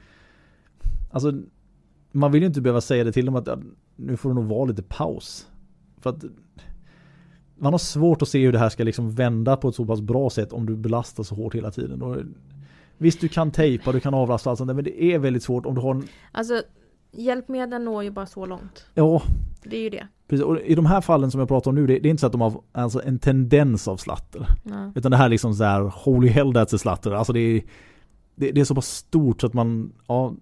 Alltså 1.11 1.33
man 2.12 2.33
vill 2.33 2.42
ju 2.42 2.46
inte 2.48 2.61
behöva 2.61 2.80
säga 2.80 3.04
det 3.04 3.12
till 3.12 3.26
dem 3.26 3.37
att 3.37 3.48
nu 3.96 4.16
får 4.16 4.28
det 4.28 4.35
nog 4.35 4.44
vara 4.44 4.64
lite 4.64 4.83
paus. 4.83 5.48
För 5.98 6.11
att 6.11 6.24
man 7.59 7.72
har 7.72 7.78
svårt 7.78 8.22
att 8.22 8.28
se 8.28 8.44
hur 8.44 8.52
det 8.52 8.59
här 8.59 8.68
ska 8.68 8.85
liksom 8.85 9.11
vända 9.11 9.56
på 9.56 9.68
ett 9.68 9.74
så 9.74 9.85
pass 9.85 10.00
bra 10.00 10.30
sätt 10.30 10.52
om 10.52 10.66
du 10.66 10.76
belastar 10.76 11.22
så 11.22 11.35
hårt 11.35 11.54
hela 11.54 11.70
tiden. 11.70 12.02
Och 12.02 12.16
visst 12.98 13.20
du 13.20 13.28
kan 13.28 13.50
tejpa, 13.50 13.92
du 13.92 14.00
kan 14.00 14.14
avlasta 14.14 14.50
allt 14.50 14.59
sånt 14.59 14.68
där, 14.68 14.74
men 14.74 14.85
det 14.85 15.02
är 15.02 15.18
väldigt 15.18 15.42
svårt 15.42 15.66
om 15.66 15.74
du 15.74 15.80
har 15.80 15.94
en, 15.94 16.09
Alltså 16.33 16.62
hjälpmedlen 17.12 17.85
når 17.85 18.04
ju 18.04 18.11
bara 18.11 18.26
så 18.26 18.46
långt. 18.46 18.87
ja 18.94 19.22
Det 19.62 19.76
är 19.76 19.83
ju 19.83 19.90
det. 19.90 20.09
Precis. 20.30 20.44
Och 20.44 20.60
i 20.60 20.74
de 20.74 20.86
här 20.86 21.00
fallen 21.00 21.30
som 21.30 21.38
jag 21.38 21.48
pratar 21.48 21.70
om 21.70 21.74
nu, 21.74 21.86
det, 21.86 21.98
det 21.98 22.08
är 22.08 22.10
inte 22.10 22.20
så 22.20 22.26
att 22.26 22.32
de 22.32 22.40
har 22.40 22.60
alltså, 22.72 23.02
en 23.04 23.18
tendens 23.18 23.88
av 23.88 23.96
slatter. 23.96 24.46
Ja. 24.64 24.92
Utan 24.94 25.10
det 25.10 25.16
här 25.16 25.24
är 25.24 25.28
liksom 25.28 25.54
så 25.54 25.64
här 25.64 25.92
holy 26.04 26.28
hell 26.28 26.52
that's 26.52 26.74
a 26.74 26.78
slatter. 26.78 27.12
Alltså 27.12 27.32
det 27.32 27.40
är, 27.40 27.62
det, 28.34 28.52
det 28.52 28.60
är 28.60 28.64
så 28.64 28.74
pass 28.74 28.88
stort 28.88 29.40
så 29.40 29.46
att 29.46 29.54
man, 29.54 29.92
ja 30.06 30.34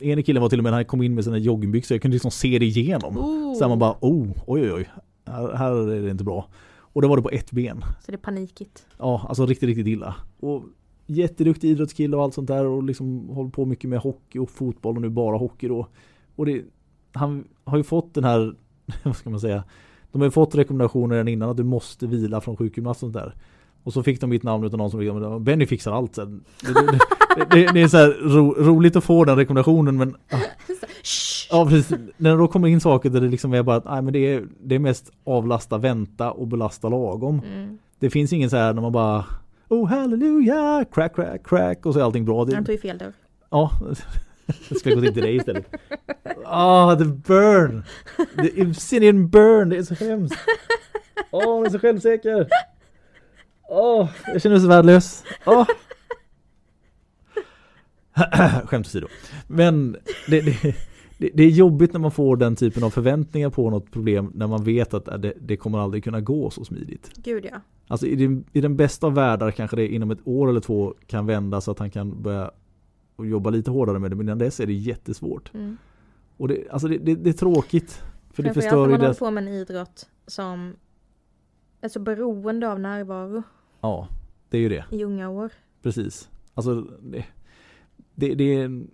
en 0.00 0.22
kille 0.22 0.40
var 0.40 0.48
till 0.48 0.58
och 0.58 0.62
med, 0.62 0.72
han 0.72 0.84
kom 0.84 1.02
in 1.02 1.14
med 1.14 1.24
sina 1.24 1.38
joggingbyxor, 1.38 1.94
jag 1.94 2.02
kunde 2.02 2.14
liksom 2.14 2.30
se 2.30 2.58
det 2.58 2.66
igenom. 2.66 3.18
Oh. 3.18 3.54
Så 3.54 3.68
man 3.68 3.78
bara, 3.78 3.96
oh, 4.00 4.28
oj 4.46 4.62
oj 4.62 4.72
oj, 4.72 4.88
här, 5.26 5.54
här 5.54 5.90
är 5.90 6.02
det 6.02 6.10
inte 6.10 6.24
bra. 6.24 6.48
Och 6.78 7.02
det 7.02 7.08
var 7.08 7.16
det 7.16 7.22
på 7.22 7.30
ett 7.30 7.52
ben. 7.52 7.84
Så 8.00 8.10
det 8.10 8.14
är 8.14 8.18
panikigt. 8.18 8.86
Ja, 8.98 9.26
alltså 9.28 9.46
riktigt, 9.46 9.66
riktigt 9.66 9.86
illa. 9.86 10.14
Och 10.40 10.62
jätteduktig 11.06 11.70
idrottskille 11.70 12.16
och 12.16 12.22
allt 12.22 12.34
sånt 12.34 12.48
där 12.48 12.66
och 12.66 12.82
liksom 12.82 13.28
håller 13.28 13.50
på 13.50 13.64
mycket 13.64 13.90
med 13.90 13.98
hockey 13.98 14.38
och 14.38 14.50
fotboll 14.50 14.96
och 14.96 15.02
nu 15.02 15.08
bara 15.08 15.36
hockey 15.36 15.68
då. 15.68 15.86
Och 16.36 16.46
det, 16.46 16.64
han 17.12 17.44
har 17.64 17.76
ju 17.76 17.82
fått 17.82 18.14
den 18.14 18.24
här, 18.24 18.54
vad 19.02 19.16
ska 19.16 19.30
man 19.30 19.40
säga, 19.40 19.64
de 20.12 20.22
har 20.22 20.30
fått 20.30 20.54
rekommendationer 20.54 21.14
redan 21.14 21.28
innan 21.28 21.50
att 21.50 21.56
du 21.56 21.64
måste 21.64 22.06
vila 22.06 22.40
från 22.40 22.56
sjukgymnast 22.56 23.02
och 23.02 23.12
sånt 23.12 23.14
där. 23.14 23.34
Och 23.82 23.92
så 23.92 24.02
fick 24.02 24.20
de 24.20 24.30
mitt 24.30 24.42
namn 24.42 24.64
utan 24.64 24.78
någon 24.78 24.90
som 24.90 25.00
liksom, 25.00 25.44
Benny 25.44 25.66
fixar 25.66 25.92
allt 25.92 26.14
sen. 26.14 26.44
Det, 26.62 26.72
det, 26.72 26.98
det, 27.50 27.72
det, 27.72 27.82
är 27.82 27.88
så 27.88 28.06
ro, 28.06 28.54
roligt 28.58 28.96
att 28.96 29.04
få 29.04 29.24
den 29.24 29.36
rekommendationen 29.36 29.96
men 29.96 30.16
ah. 30.30 30.36
Ja 31.50 31.66
precis, 31.66 31.98
när 32.16 32.30
det 32.30 32.36
då 32.36 32.48
kommer 32.48 32.68
in 32.68 32.80
saker 32.80 33.10
där 33.10 33.20
det 33.20 33.28
liksom 33.28 33.54
är 33.54 33.62
bara 33.62 33.76
att 33.76 33.84
nej, 33.84 34.02
men 34.02 34.12
det, 34.12 34.18
är, 34.18 34.46
det 34.62 34.74
är 34.74 34.78
mest 34.78 35.10
avlasta, 35.24 35.78
vänta 35.78 36.30
och 36.30 36.46
belasta 36.46 36.88
lagom. 36.88 37.40
Mm. 37.54 37.78
Det 37.98 38.10
finns 38.10 38.32
ingen 38.32 38.50
så 38.50 38.56
här 38.56 38.74
när 38.74 38.82
man 38.82 38.92
bara 38.92 39.24
Oh 39.68 39.88
halleluja, 39.88 40.84
crack 40.92 41.14
crack 41.14 41.46
crack 41.46 41.86
och 41.86 41.94
så 41.94 42.00
är 42.00 42.04
allting 42.04 42.24
bra. 42.24 42.38
Han 42.38 42.64
tog 42.64 42.74
ju 42.74 42.78
fel 42.78 42.98
dörr. 42.98 43.12
ja, 43.50 43.70
det 44.68 44.74
ska 44.74 44.94
gå 44.94 45.04
in 45.04 45.14
till 45.14 45.22
dig 45.22 45.36
istället. 45.36 45.66
Ah, 46.44 46.96
the 46.96 47.04
burn! 47.04 47.84
The 48.16 48.62
obsidian 48.62 49.28
burn, 49.28 49.68
det 49.68 49.76
är 49.76 49.82
så 49.82 49.94
hemskt. 49.94 50.38
Åh, 51.30 51.44
oh, 51.44 51.54
hon 51.56 51.66
är 51.66 51.70
så 51.70 51.78
självsäker. 51.78 52.48
Åh, 53.68 54.08
jag 54.26 54.42
känner 54.42 54.56
mig 54.56 54.62
så 54.62 54.68
värdelös. 54.68 55.24
Åh. 55.46 55.66
Skämt 58.64 58.86
åsido. 58.86 59.06
Men 59.46 59.96
det, 60.26 60.40
det, 60.40 60.76
det, 61.18 61.30
det 61.34 61.42
är 61.42 61.50
jobbigt 61.50 61.92
när 61.92 62.00
man 62.00 62.10
får 62.10 62.36
den 62.36 62.56
typen 62.56 62.84
av 62.84 62.90
förväntningar 62.90 63.50
på 63.50 63.70
något 63.70 63.90
problem 63.90 64.32
när 64.34 64.46
man 64.46 64.64
vet 64.64 64.94
att 64.94 65.08
äh, 65.08 65.18
det, 65.18 65.32
det 65.40 65.56
kommer 65.56 65.78
aldrig 65.78 66.04
kunna 66.04 66.20
gå 66.20 66.50
så 66.50 66.64
smidigt. 66.64 67.10
Gud 67.16 67.44
ja. 67.52 67.60
Alltså 67.86 68.06
i 68.06 68.16
den, 68.16 68.44
i 68.52 68.60
den 68.60 68.76
bästa 68.76 69.06
av 69.06 69.14
världar 69.14 69.50
kanske 69.50 69.76
det 69.76 69.88
inom 69.88 70.10
ett 70.10 70.18
år 70.24 70.48
eller 70.48 70.60
två 70.60 70.94
kan 71.06 71.26
vända 71.26 71.60
så 71.60 71.70
att 71.70 71.78
han 71.78 71.90
kan 71.90 72.22
börja 72.22 72.50
och 73.18 73.26
jobba 73.26 73.50
lite 73.50 73.70
hårdare 73.70 73.98
med 73.98 74.10
det. 74.10 74.16
Men 74.16 74.26
innan 74.26 74.38
dess 74.38 74.60
är 74.60 74.66
det 74.66 74.72
jättesvårt. 74.72 75.54
Mm. 75.54 75.76
Och 76.36 76.48
det, 76.48 76.68
alltså 76.70 76.88
det, 76.88 76.98
det, 76.98 77.14
det 77.14 77.30
är 77.30 77.34
tråkigt. 77.34 78.02
För 78.30 78.42
det 78.42 78.54
förstör 78.54 78.86
ju 78.86 78.92
man 78.92 79.00
håller 79.00 79.14
på 79.14 79.30
med 79.30 79.42
en 79.42 79.48
idrott 79.48 80.08
som 80.26 80.76
är 81.80 81.88
så 81.88 82.00
beroende 82.00 82.68
av 82.68 82.80
närvaro 82.80 83.42
Ja, 83.80 84.08
det 84.48 84.56
är 84.56 84.60
ju 84.60 84.68
det. 84.68 84.84
i 84.90 85.04
unga 85.04 85.28
år. 85.28 85.52
Precis. 85.82 86.28
Alltså 86.54 86.80
det, 87.02 87.24
det, 88.14 88.34
det, 88.34 88.44
är, 88.44 88.86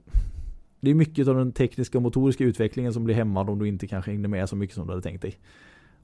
det 0.81 0.91
är 0.91 0.95
mycket 0.95 1.29
av 1.29 1.37
den 1.37 1.53
tekniska 1.53 1.99
och 1.99 2.03
motoriska 2.03 2.45
utvecklingen 2.45 2.93
som 2.93 3.05
blir 3.05 3.15
hämmad 3.15 3.51
om 3.51 3.59
du 3.59 3.69
inte 3.69 3.87
kanske 3.87 4.11
hängde 4.11 4.29
med 4.29 4.49
så 4.49 4.57
mycket 4.57 4.75
som 4.75 4.87
du 4.87 4.93
hade 4.93 5.03
tänkt 5.03 5.23
dig. 5.23 5.39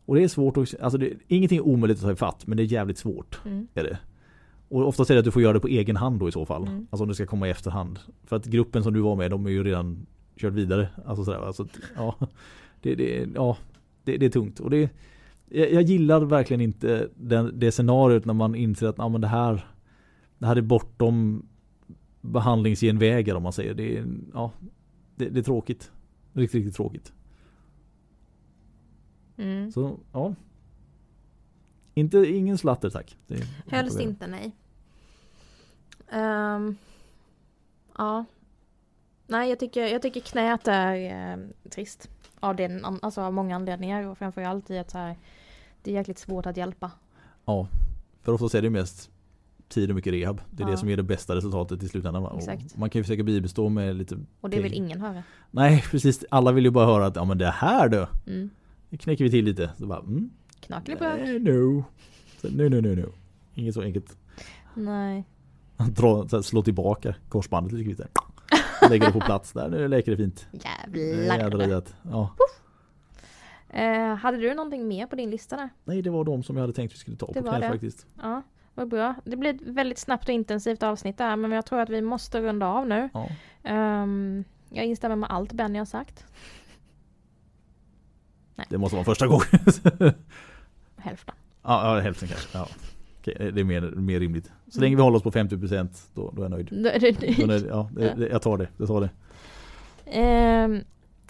Och 0.05 0.15
det 0.15 0.23
är 0.23 0.29
svårt 0.29 0.57
att, 0.57 0.81
alltså 0.81 0.99
det, 0.99 1.13
ingenting 1.29 1.59
är 1.59 1.67
omöjligt 1.67 1.99
att 1.99 2.05
ta 2.05 2.13
ifatt 2.13 2.47
men 2.47 2.57
det 2.57 2.63
är 2.63 2.65
jävligt 2.65 2.99
svårt. 2.99 3.41
Mm. 3.45 3.69
Är 3.75 3.85
det. 3.85 3.99
Och 4.71 4.89
oftast 4.89 5.11
är 5.11 5.15
det 5.15 5.19
att 5.19 5.25
du 5.25 5.31
får 5.31 5.43
göra 5.43 5.53
det 5.53 5.61
på 5.61 5.69
egen 5.69 5.97
hand 5.97 6.21
då 6.21 6.29
i 6.29 6.33
så 6.33 6.47
fall. 6.47 6.63
Mm. 6.63 6.87
Alltså 6.91 7.03
om 7.03 7.09
det 7.09 7.15
ska 7.15 7.27
komma 7.27 7.49
i 7.49 7.51
efterhand. 7.51 7.99
För 8.25 8.37
att 8.37 8.47
gruppen 8.47 8.83
som 8.83 8.93
du 8.93 9.01
var 9.01 9.17
med, 9.17 9.31
de 9.31 9.47
är 9.47 9.51
ju 9.51 9.65
redan 9.65 10.07
kört 10.37 10.53
vidare. 10.53 10.89
Alltså 11.07 11.25
sådär, 11.25 11.39
alltså, 11.39 11.67
ja, 11.97 12.17
det, 12.81 12.95
det, 12.95 13.29
ja, 13.35 13.57
det, 14.05 14.17
det 14.17 14.27
är 14.27 14.31
tungt. 14.31 14.61
Och 14.61 14.71
det, 14.71 14.91
jag, 15.49 15.73
jag 15.73 15.83
gillar 15.83 16.21
verkligen 16.21 16.61
inte 16.61 17.09
den, 17.15 17.59
det 17.59 17.73
scenariot 17.73 18.25
när 18.25 18.35
man 18.35 18.55
inser 18.55 18.87
att 18.87 18.99
ja, 18.99 19.09
men 19.09 19.21
det, 19.21 19.29
här, 19.29 19.67
det 20.39 20.47
här 20.47 20.57
är 20.57 20.63
bortom 20.63 21.47
behandlingsgenvägar 22.21 23.35
om 23.35 23.43
man 23.43 23.53
säger. 23.53 23.75
Det 23.75 24.05
ja, 24.35 24.53
det, 25.17 25.29
det 25.29 25.41
är 25.41 25.45
tråkigt. 25.45 25.93
Riktigt, 26.33 26.55
riktigt 26.55 26.77
tråkigt. 26.77 27.13
Mm. 29.37 29.73
Så 29.73 29.99
ja. 30.13 30.35
Inte, 31.95 32.19
ingen 32.19 32.59
slatter 32.59 32.91
tack. 32.91 33.17
Helst 33.67 34.01
inte 34.01 34.27
nej. 34.27 34.53
Ehm, 36.11 36.77
ja. 37.99 38.25
Nej 39.27 39.49
jag 39.49 39.59
tycker, 39.59 39.87
jag 39.87 40.03
tycker 40.03 40.21
knät 40.21 40.69
är 40.69 40.95
eh, 41.33 41.39
trist. 41.71 42.11
Av, 42.41 42.57
den, 42.57 42.85
alltså 43.03 43.21
av 43.21 43.33
många 43.33 43.57
anledningar 43.57 44.03
och 44.07 44.19
framförallt 44.19 44.71
i 44.71 44.79
att 44.79 44.91
så 44.91 44.99
här, 44.99 45.17
det 45.83 45.91
är 45.91 45.95
jäkligt 45.95 46.19
svårt 46.19 46.47
att 46.47 46.57
hjälpa. 46.57 46.91
Ja, 47.45 47.69
för 48.23 48.33
oftast 48.33 48.55
är 48.55 48.63
det 48.63 48.71
mest 48.71 49.11
tid 49.69 49.91
och 49.91 49.97
mycket 49.97 50.13
rehab. 50.13 50.41
Det 50.51 50.63
är 50.63 50.67
Ja. 50.67 50.71
det 50.71 50.77
som 50.79 50.89
ger 50.89 50.97
det 50.97 51.03
bästa 51.03 51.37
resultatet 51.37 51.83
i 51.83 51.89
slutändan. 51.89 52.27
Och 52.27 52.39
Exakt. 52.39 52.77
Man 52.77 52.91
kan 52.91 52.99
ju 52.99 53.05
försöka 53.05 53.23
bibestå 53.23 53.69
med 53.69 53.97
lite 53.97 54.19
Och 54.41 54.51
det 54.51 54.57
vill 54.57 54.67
Okej. 54.67 54.77
ingen 54.79 55.01
höra. 55.01 55.23
Nej 55.51 55.85
precis, 55.91 56.25
alla 56.31 56.53
vill 56.53 56.65
ju 56.65 56.71
bara 56.71 56.87
höra 56.87 57.07
att 57.07 57.17
ja 57.17 57.25
men 57.25 57.39
det 57.39 57.51
här 57.51 57.89
då, 57.89 58.09
Mm. 58.27 58.51
det 58.91 58.97
knäcker 58.97 59.25
vi 59.25 59.31
till 59.31 59.45
lite. 59.45 59.71
Så 59.79 59.87
bara, 59.87 59.99
mm, 59.99 60.31
Knackelibök. 60.71 61.21
nej, 61.21 61.39
no. 61.39 61.85
No, 62.43 62.69
no, 62.69 62.81
no, 62.81 62.95
no. 62.95 63.13
Inget 63.55 63.75
så 63.75 63.83
enkelt. 63.83 64.17
Nej. 64.75 65.25
Dra, 65.77 66.29
så 66.29 66.37
här, 66.37 66.43
slå 66.43 66.63
tillbaka 66.63 67.15
korsbandet 67.29 67.73
lite 67.73 67.85
kvickt. 67.85 68.01
Lägger 68.91 69.07
det 69.07 69.13
på 69.13 69.21
plats 69.21 69.53
där, 69.53 69.69
nu 69.69 69.89
läker 69.89 70.11
det 70.11 70.17
fint. 70.17 70.47
Jävlar. 70.53 71.71
att- 71.79 71.95
Ja. 72.03 72.31
Eh, 73.69 74.15
hade 74.15 74.37
du 74.39 74.55
någonting 74.55 74.89
mer 74.89 75.07
på 75.07 75.17
din 75.17 75.31
lista 75.31 75.57
där? 75.57 75.69
Nej 75.85 76.03
det 76.03 76.11
var 76.11 76.25
de 76.25 76.43
som 76.43 76.57
jag 76.57 76.63
hade 76.63 76.73
tänkt 76.73 76.93
vi 76.95 76.99
skulle 76.99 77.17
ta 77.17 77.27
Det 77.27 77.43
på 77.43 77.49
knä 77.49 77.59
det. 77.61 77.69
faktiskt. 77.69 78.07
Ja, 78.23 78.43
vad 78.75 78.89
bra. 78.89 79.15
Det 79.25 79.37
blir 79.37 79.55
ett 79.55 79.61
väldigt 79.63 79.99
snabbt 79.99 80.29
och 80.29 80.35
intensivt 80.35 80.83
avsnitt 80.83 81.19
där 81.19 81.37
men 81.37 81.51
jag 81.53 81.67
tror 81.67 81.81
att 81.81 81.89
vi 81.91 82.03
måste 82.03 82.41
runda 82.41 82.67
av 82.67 82.87
nu. 82.89 83.09
Ja. 83.15 83.29
Ehm, 83.63 84.45
jag 84.71 84.85
instämmer 84.85 85.17
med 85.17 85.31
allt 85.31 85.53
Benny 85.53 85.79
har 85.79 85.87
sagt. 85.87 86.25
Det 88.69 88.79
måste 88.79 88.97
vara 88.97 89.05
första 89.05 89.27
gången. 89.27 89.47
Hälften. 91.01 91.35
ja, 91.63 91.97
ja, 91.97 92.01
hälften 92.01 92.29
kanske. 92.29 92.59
Ja. 92.59 92.69
Okej, 93.21 93.53
det 93.53 93.61
är 93.61 93.65
mer, 93.65 93.81
mer 93.81 94.21
rimligt. 94.21 94.53
Så 94.69 94.81
länge 94.81 94.97
vi 94.97 95.03
håller 95.03 95.17
oss 95.17 95.23
på 95.23 95.31
50% 95.31 95.89
då, 96.15 96.31
då 96.37 96.43
är 96.43 96.45
jag 96.45 96.51
nöjd. 96.51 96.69
Då 96.71 96.89
är 96.89 97.47
det, 97.47 97.67
ja, 97.69 97.91
det, 97.95 98.29
jag 98.31 98.43
tar 98.43 98.59
det. 98.59 98.69
Jag 98.77 98.89
tar 98.89 99.01
det. 99.01 99.11
Ehm, 100.07 100.81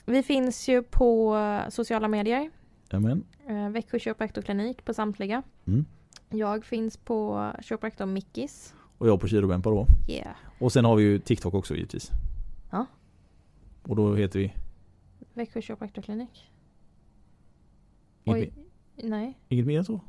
vi 0.06 0.22
finns 0.22 0.68
ju 0.68 0.82
på 0.82 1.38
sociala 1.68 2.08
medier. 2.08 2.50
Amen. 2.90 3.24
Uh, 3.50 3.70
Växjö 3.70 3.98
kiropraktorklinik 3.98 4.84
på 4.84 4.94
samtliga. 4.94 5.42
Mm. 5.66 5.84
Jag 6.28 6.64
finns 6.64 6.96
på 6.96 7.50
kiropraktor 7.62 8.06
Mickis. 8.06 8.74
Och 8.98 9.08
jag 9.08 9.20
på 9.20 9.28
Kirobempa 9.28 9.70
då. 9.70 9.86
Yeah. 10.08 10.34
Och 10.58 10.72
sen 10.72 10.84
har 10.84 10.96
vi 10.96 11.02
ju 11.02 11.18
TikTok 11.18 11.54
också 11.54 11.74
givetvis. 11.74 12.10
Ja. 12.70 12.86
Och 13.82 13.96
då 13.96 14.14
heter 14.14 14.38
vi 14.38 14.52
Växjö 15.34 15.62
kiropraktorklinik. 15.62 16.50
Nej. 19.04 19.38
inget 19.48 19.66
mer 19.66 19.78
än 19.78 19.84
så. 19.84 20.00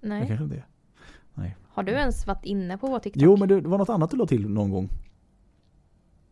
Jag 0.00 0.08
Nej. 0.08 0.26
kanske 0.28 0.44
inte 0.44 0.56
det. 0.56 0.64
Har 1.78 1.82
du 1.82 1.92
ens 1.92 2.26
varit 2.26 2.44
inne 2.44 2.78
på 2.78 2.86
vår 2.86 2.98
TikTok? 2.98 3.22
Jo 3.22 3.36
men 3.36 3.48
det, 3.48 3.60
var 3.60 3.78
något 3.78 3.88
annat 3.88 4.10
du 4.10 4.16
la 4.16 4.26
till 4.26 4.48
någon 4.48 4.70
gång. 4.70 4.88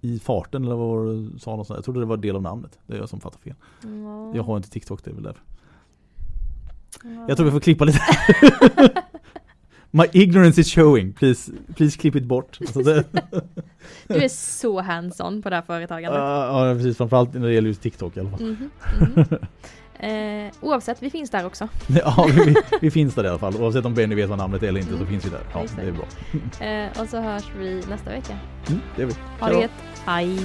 I 0.00 0.18
farten 0.18 0.64
eller 0.64 0.74
vad 0.74 1.06
du 1.06 1.38
sa 1.38 1.56
något 1.56 1.66
sånt. 1.66 1.76
Jag 1.76 1.84
trodde 1.84 2.00
det 2.00 2.06
var 2.06 2.16
del 2.16 2.36
av 2.36 2.42
namnet. 2.42 2.78
Det 2.86 2.94
är 2.94 2.98
jag 2.98 3.08
som 3.08 3.20
fattar 3.20 3.38
fel. 3.38 3.54
Ja. 3.82 4.36
Jag 4.36 4.42
har 4.42 4.56
inte 4.56 4.70
TikTok 4.70 5.04
det 5.04 5.10
är 5.10 5.14
väl 5.14 5.22
därför. 5.22 5.42
Ja. 7.04 7.24
Jag 7.28 7.36
tror 7.36 7.44
vi 7.44 7.50
får 7.50 7.60
klippa 7.60 7.84
lite. 7.84 8.00
My 9.90 10.04
ignorance 10.12 10.60
is 10.60 10.74
showing. 10.74 11.12
Please, 11.12 11.52
please 11.76 11.98
clip 11.98 12.16
it 12.16 12.24
bort. 12.24 12.58
Alltså 12.60 12.82
Du 14.08 14.14
är 14.14 14.28
så 14.28 14.80
hands-on 14.80 15.42
på 15.42 15.50
det 15.50 15.56
här 15.56 15.62
företagandet. 15.62 16.20
ja, 16.20 16.68
ja, 16.68 16.74
precis. 16.74 16.96
Framförallt 16.96 17.34
när 17.34 17.46
det 17.46 17.54
gäller 17.54 17.68
just 17.68 17.82
TikTok 17.82 18.16
i 18.16 18.20
alla 18.20 18.30
fall. 18.30 18.42
Mhm, 18.42 18.70
mhm. 19.16 19.24
Eh, 20.00 20.52
oavsett, 20.60 21.02
vi 21.02 21.10
finns 21.10 21.30
där 21.30 21.46
också. 21.46 21.68
Ja, 21.86 22.28
vi, 22.46 22.54
vi 22.80 22.90
finns 22.90 23.14
där 23.14 23.24
i 23.24 23.28
alla 23.28 23.38
fall. 23.38 23.56
Oavsett 23.56 23.84
om 23.84 23.94
Benny 23.94 24.14
vet 24.14 24.28
vad 24.28 24.38
namnet 24.38 24.62
är 24.62 24.68
eller 24.68 24.80
inte 24.80 24.92
så 24.92 24.96
Mm. 24.96 25.08
finns 25.08 25.24
vi 25.24 25.30
där. 25.30 25.40
Ja, 25.52 25.64
det 25.76 25.88
är 25.88 25.92
bra. 25.92 26.66
Eh, 26.66 27.00
och 27.02 27.08
så 27.08 27.20
hörs 27.20 27.44
vi 27.58 27.82
nästa 27.90 28.10
vecka. 28.10 28.38
Mm, 28.68 28.80
det 28.96 29.02
är 29.02 29.06
vi. 29.06 29.14
Ha 29.40 29.48
det 29.48 29.54
då. 29.54 29.60
gött. 29.60 29.70
Hej! 30.06 30.36